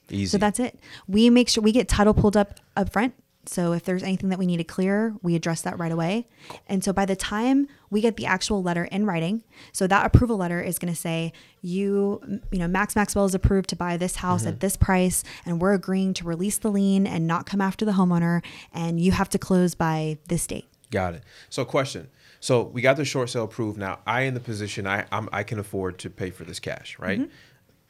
[0.10, 0.28] Easy.
[0.28, 0.80] So that's it.
[1.08, 3.14] We make sure we get title pulled up up front.
[3.46, 6.28] So if there's anything that we need to clear, we address that right away.
[6.68, 10.36] And so by the time we get the actual letter in writing, so that approval
[10.36, 12.22] letter is going to say you
[12.52, 14.60] you know Max Maxwell is approved to buy this house at mm-hmm.
[14.60, 18.44] this price and we're agreeing to release the lien and not come after the homeowner
[18.74, 20.68] and you have to close by this date.
[20.92, 21.24] Got it.
[21.50, 22.10] So, question.
[22.48, 23.78] So we got the short sale approved.
[23.78, 26.98] Now, I in the position I I'm, I can afford to pay for this cash,
[26.98, 27.20] right?
[27.20, 27.32] Mm-hmm.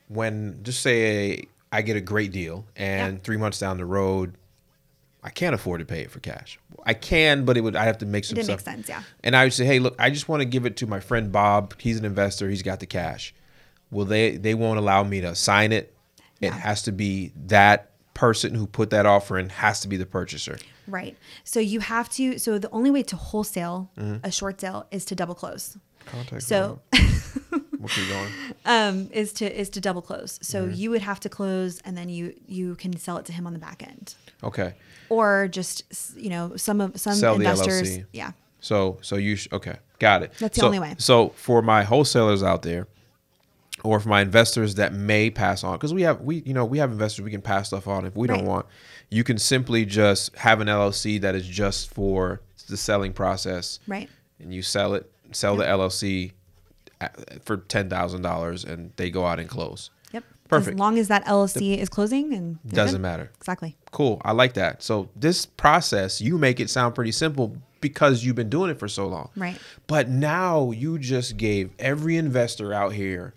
[0.08, 3.24] When just say I get a great deal, and Yeah.
[3.24, 4.34] three months down the road,
[5.22, 6.58] I can't afford to pay it for cash.
[6.88, 9.04] I can, but it would I have to make some didn't make sense, yeah.
[9.24, 11.32] And I would say, hey, look, I just want to give it to my friend
[11.32, 11.76] Bob.
[11.80, 12.50] He's an investor.
[12.50, 13.36] He's got the cash.
[13.92, 15.94] Well, they they won't allow me to sign it.
[16.42, 20.08] It has to be that person who put that offer in has to be the
[20.08, 20.58] purchaser.
[20.88, 21.16] Right.
[21.44, 24.26] So you have to so the only way to wholesale Mm-hmm.
[24.26, 25.78] a short sale is to double close.
[26.06, 26.80] Contact So
[27.80, 28.32] We'll keep going.
[28.66, 30.40] um, is to is to double close.
[30.42, 30.74] So Mm-hmm.
[30.76, 33.54] you would have to close, and then you you can sell it to him on
[33.54, 34.74] the back end, Okay.
[35.10, 35.84] or just
[36.18, 38.00] you know some of some Sell investors.
[38.14, 38.32] Yeah,
[38.62, 40.32] So so you sh- okay, got it.
[40.40, 40.96] That's the So- only way.
[40.98, 42.88] So for my wholesalers out there,
[43.84, 46.78] or for my investors that may pass on, because we have we you know we
[46.80, 48.66] have investors we can pass stuff on if we don't want.
[49.10, 54.10] You can simply just have an LLC that is just for the selling process, right.
[54.40, 56.34] and you sell it, sell the LLC
[57.00, 59.90] at- uh, for ten thousand dollars, and they go out and close.
[60.12, 60.24] Yep.
[60.50, 60.76] Perfect.
[60.76, 63.02] As long as that LLC is closing, and Doesn't good.
[63.02, 63.32] matter.
[63.38, 63.78] Exactly.
[63.92, 64.22] Cool.
[64.26, 64.82] I like that.
[64.84, 68.88] So this process, you make it sound pretty simple because you've been doing it for
[68.88, 69.30] so long.
[69.36, 69.58] Right.
[69.86, 73.34] But now you just gave every investor out here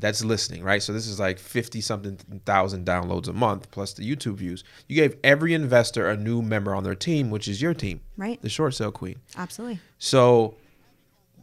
[0.00, 0.82] that's listening, right?
[0.82, 4.64] So this is like 50 something thousand downloads a month plus the YouTube views.
[4.88, 8.00] You gave every investor a new member on their team, which is your team.
[8.16, 8.40] Right.
[8.42, 9.20] The short sale queen.
[9.36, 9.80] Absolutely.
[9.98, 10.54] So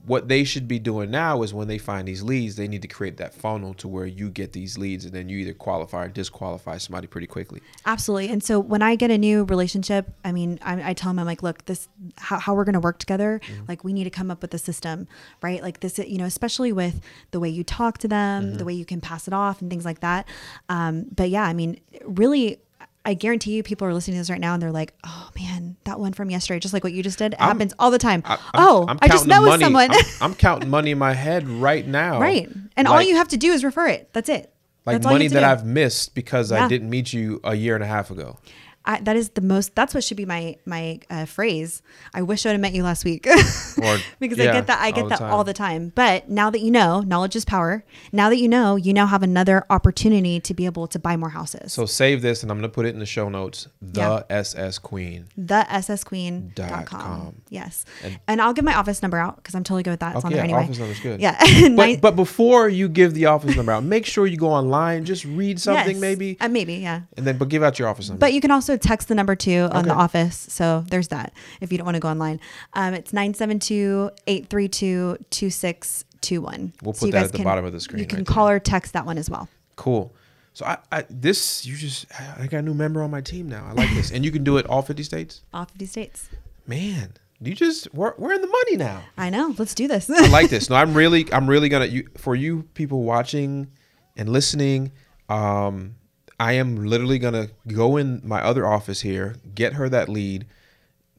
[0.08, 2.88] what they should be doing now is when they find these leads, they need to
[2.88, 6.08] create that funnel to where you get these leads and then you either qualify or
[6.08, 7.62] disqualify somebody pretty quickly.
[7.86, 8.30] Absolutely.
[8.30, 11.26] And so when I get a new relationship, I mean, I, I tell them, I'm
[11.26, 14.32] like, look, this, how, how we're going to work together, like we need to come
[14.32, 15.10] up with a system,
[15.41, 15.62] right?
[15.62, 17.01] Like this, you know, especially with
[17.32, 19.84] the way you talk to them, the way you can pass it off and things
[19.84, 20.26] like that.
[20.70, 22.62] Um, but yeah, I mean, really,
[23.08, 25.78] I guarantee you people are listening to this right now and they're like, oh man,
[25.86, 27.97] that one from yesterday, just like what you just did, it I'm- happens all the
[27.97, 28.22] time.
[28.26, 29.89] I- I'm- oh, I'm I just met with someone.
[29.91, 32.20] I'm, I'm counting money in my head right now.
[32.20, 32.49] right.
[32.76, 34.10] And all you have to do is refer it.
[34.12, 34.53] That's it.
[34.86, 35.45] like That's money that do.
[35.45, 38.39] I've missed because I didn't meet you a year and a half ago.
[38.88, 39.75] I, that is the most.
[39.75, 41.81] That's what should be my my uh, phrase.
[42.13, 43.27] I wish I would have met you last week,
[43.83, 44.79] Or- because I get that.
[44.79, 45.31] I all get the that time.
[45.33, 45.91] all the time.
[45.93, 47.83] But now that you know, knowledge is power.
[48.13, 51.29] Now that you know, you now have another opportunity to be able to buy more
[51.29, 51.73] houses.
[51.73, 53.67] So save this, and I'm gonna put it in the show notes.
[53.81, 54.23] The Yeah.
[54.29, 55.25] SS Queen.
[55.35, 56.85] the Dot ssqueen.com.
[56.85, 57.41] com.
[57.49, 60.15] Yes, And- and, I'll give my office number out because I'm totally good with that.
[60.15, 60.63] It's on there anyway.
[60.63, 61.19] office number's good.
[61.19, 61.38] Yeah,
[61.75, 65.25] But but before you give the office number out, make sure you go online, just
[65.25, 66.01] read something yes.
[66.01, 67.01] maybe, Uh, maybe yeah.
[67.17, 68.19] and then but give out your office number.
[68.19, 70.36] But you can also text the number too on the office.
[70.49, 72.39] So there's that if you don't want to go online.
[72.73, 76.73] Um, it's 972 832 2621.
[76.82, 78.47] We'll put you that at the can- bottom of the screen You can right call
[78.47, 78.55] there.
[78.57, 79.47] or text that one as well.
[79.75, 80.13] cool.
[80.53, 82.07] So I, I this you just
[82.39, 83.63] I got a new member on my team now.
[83.69, 85.43] I like this, and you can do it all 50 states.
[85.53, 86.30] All 50 states.
[86.65, 89.03] Man, you just we're, we're in the money now.
[89.19, 89.53] I know.
[89.59, 90.09] Let's do this.
[90.09, 90.67] I like this.
[90.71, 91.86] No, I'm really, I'm really gonna.
[91.86, 93.67] You, for you people watching
[94.15, 94.93] and listening,
[95.30, 95.93] um,
[96.39, 100.45] I am literally gonna go in my other office here, get her that lead,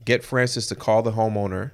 [0.04, 1.72] get Francis to call the homeowner,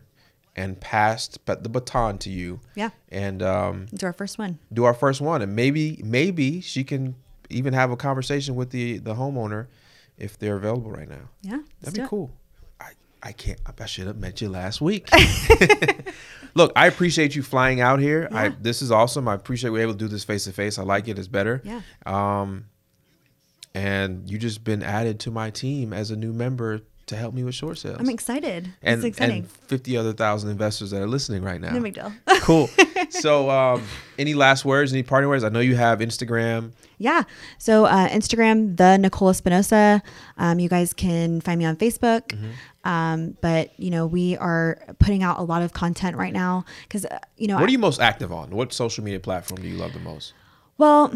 [0.56, 2.60] and pass the baton to you.
[2.74, 2.90] Yeah.
[3.10, 4.58] And um, It's our first one.
[4.72, 7.16] do our first one, and maybe, maybe she can
[7.50, 9.66] even have a conversation with the the homeowner
[10.16, 11.28] if they're available right now.
[11.42, 11.58] Yeah.
[11.80, 12.30] That'd do be cool.
[12.80, 12.92] I,
[13.22, 13.60] I can't.
[13.78, 15.08] I should have met you last week.
[16.54, 18.28] Look, I appreciate you flying out here.
[18.32, 18.52] I Yeah.
[18.60, 19.26] this is awesome.
[19.28, 20.78] I appreciate we're able to do this face to face.
[20.78, 21.18] I like it.
[21.18, 21.60] It's better.
[21.64, 21.80] Yeah.
[22.06, 22.66] Um,
[23.74, 27.44] and you just been added to my team as a new member to help me
[27.44, 27.98] with short sales.
[28.00, 28.70] I'm excited.
[28.82, 29.40] and, it's exciting.
[29.42, 31.70] and 50 other thousand investors that are listening right now.
[31.72, 32.12] no big deal.
[32.40, 32.70] cool.
[33.10, 33.82] So, um,
[34.18, 34.92] any last words?
[34.92, 35.44] Any parting words?
[35.44, 36.72] I know you have Instagram.
[36.98, 37.24] Yeah.
[37.58, 40.02] So uh, Instagram, the Nicole Espinosa.
[40.38, 42.28] Um, you guys can find me on Facebook.
[42.28, 42.88] Mm-hmm.
[42.88, 47.04] Um, but you know, we are putting out a lot of content right now because
[47.04, 48.50] uh, you know, What are you most active on?
[48.50, 50.32] What social media platform do you love the most?
[50.78, 51.12] well,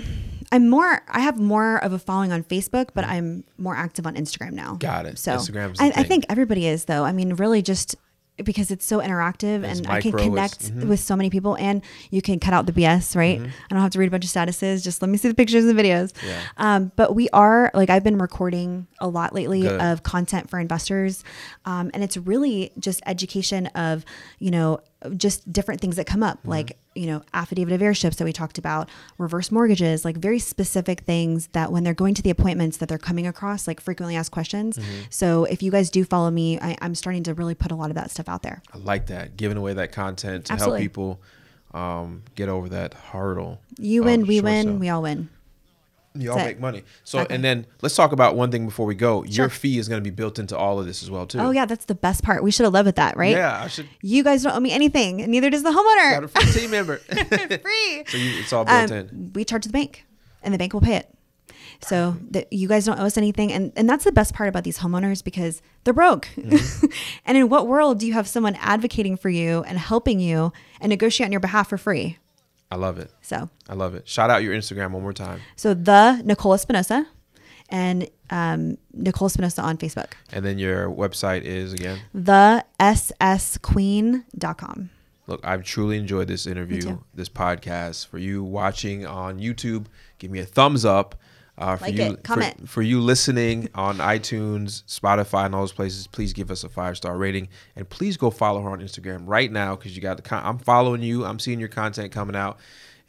[0.51, 1.03] I'm more.
[1.09, 4.71] I have more of a following on Facebook, but I'm more active on Instagram now.
[4.71, 4.79] Mm-hmm.
[4.79, 5.19] Got it.
[5.19, 7.05] So Instagram's the I, I think everybody is though.
[7.05, 7.97] I mean, really just
[8.45, 10.85] because it's so interactive and I can connect mhm.
[10.89, 13.41] with so many people and you can cut out the BS, right?
[13.41, 14.85] I don't have to read a bunch of statuses.
[14.85, 16.13] Just let me see the pictures and videos.
[16.25, 16.41] Yeah.
[16.57, 19.81] Um, but we are like I've been recording a lot lately Good.
[19.81, 21.25] of content for investors,
[21.65, 24.05] um, and it's really just education of
[24.39, 24.81] you know
[25.17, 26.51] just different things that come up Mm-hmm.
[26.51, 28.89] like you know affidavit of heirships that we talked about,
[29.19, 32.99] reverse mortgages, like very specific things that when they're going to the appointments that they're
[32.99, 34.77] coming across, like frequently asked questions.
[34.77, 35.03] Mm-hmm.
[35.11, 37.91] So if you guys do follow me, I, I'm starting to really put a lot
[37.91, 38.63] of that stuff out there.
[38.75, 39.37] I like that.
[39.37, 40.81] Giving away that content to Absolutely.
[40.81, 41.21] help people
[41.73, 43.61] um, get over that hurdle.
[43.79, 45.29] You win, we win, we all win.
[46.19, 46.83] You all make money.
[47.05, 47.35] So, Exactly.
[47.37, 49.23] and then let's talk about one thing before we go.
[49.25, 51.39] Your fee is going to be built into all of this as well, too.
[51.39, 52.43] Oh yeah, that's the best part.
[52.43, 53.31] We should have led with that, right?
[53.37, 53.89] Yeah, I should.
[54.03, 55.85] You guys don't owe me anything, and neither does the Got
[56.23, 56.25] homeowner.
[56.25, 56.97] a free team member.
[57.63, 58.05] Free.
[58.09, 59.31] so you, it's all built Um, in.
[59.35, 60.05] we charge the bank,
[60.43, 61.09] and the bank will pay it.
[61.81, 64.65] So that you guys don't owe us anything, and and that's the best part about
[64.65, 66.27] these homeowners because they're broke.
[66.37, 66.87] Mm-hmm.
[67.25, 70.91] and in what world do you have someone advocating for you and helping you and
[70.91, 72.19] negotiate on your behalf for free?
[72.71, 73.11] I love it.
[73.23, 74.07] So I love it.
[74.09, 75.41] Shout out your Instagram one more time.
[75.57, 77.07] so the Nicole Espinosa,
[77.71, 80.13] and um, Nicole Espinosa on Facebook.
[80.33, 81.99] And then your website is again.
[82.15, 82.65] The
[83.79, 84.91] ssqueen.com.
[85.27, 88.07] Look, I've truly enjoyed this interview, this podcast.
[88.07, 89.85] For you watching on YouTube,
[90.19, 91.17] give me a thumbs up.
[91.59, 92.69] Uh, for Like you, it, for- comment.
[92.69, 96.97] For, you listening on iTunes, Spotify, and all those places, please give us a five
[96.97, 100.23] star rating, and please go follow her on Instagram right now because you got the.
[100.23, 101.25] Con- I'm following you.
[101.25, 102.59] I'm seeing your content coming out,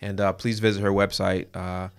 [0.02, 1.89] and uh, please visit her website, uh,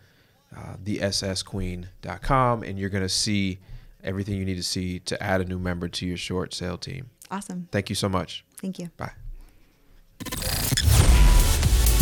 [0.56, 3.60] uh, thessqueen.com, and you're gonna see
[4.02, 7.10] everything you need to see to add a new member to your short sale team.
[7.30, 7.68] Awesome.
[7.70, 8.44] Thank you so much.
[8.60, 8.90] Thank you.
[8.96, 9.12] Bye.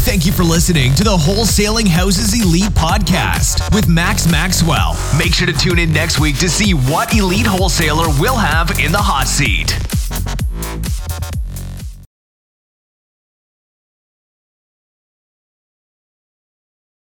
[0.08, 4.96] Thank you for listening to the Wholesaling Houses Elite podcast with Max Maxwell.
[5.18, 8.90] Make sure to tune in next week to see what elite wholesaler will have in
[8.90, 9.68] the hot seat.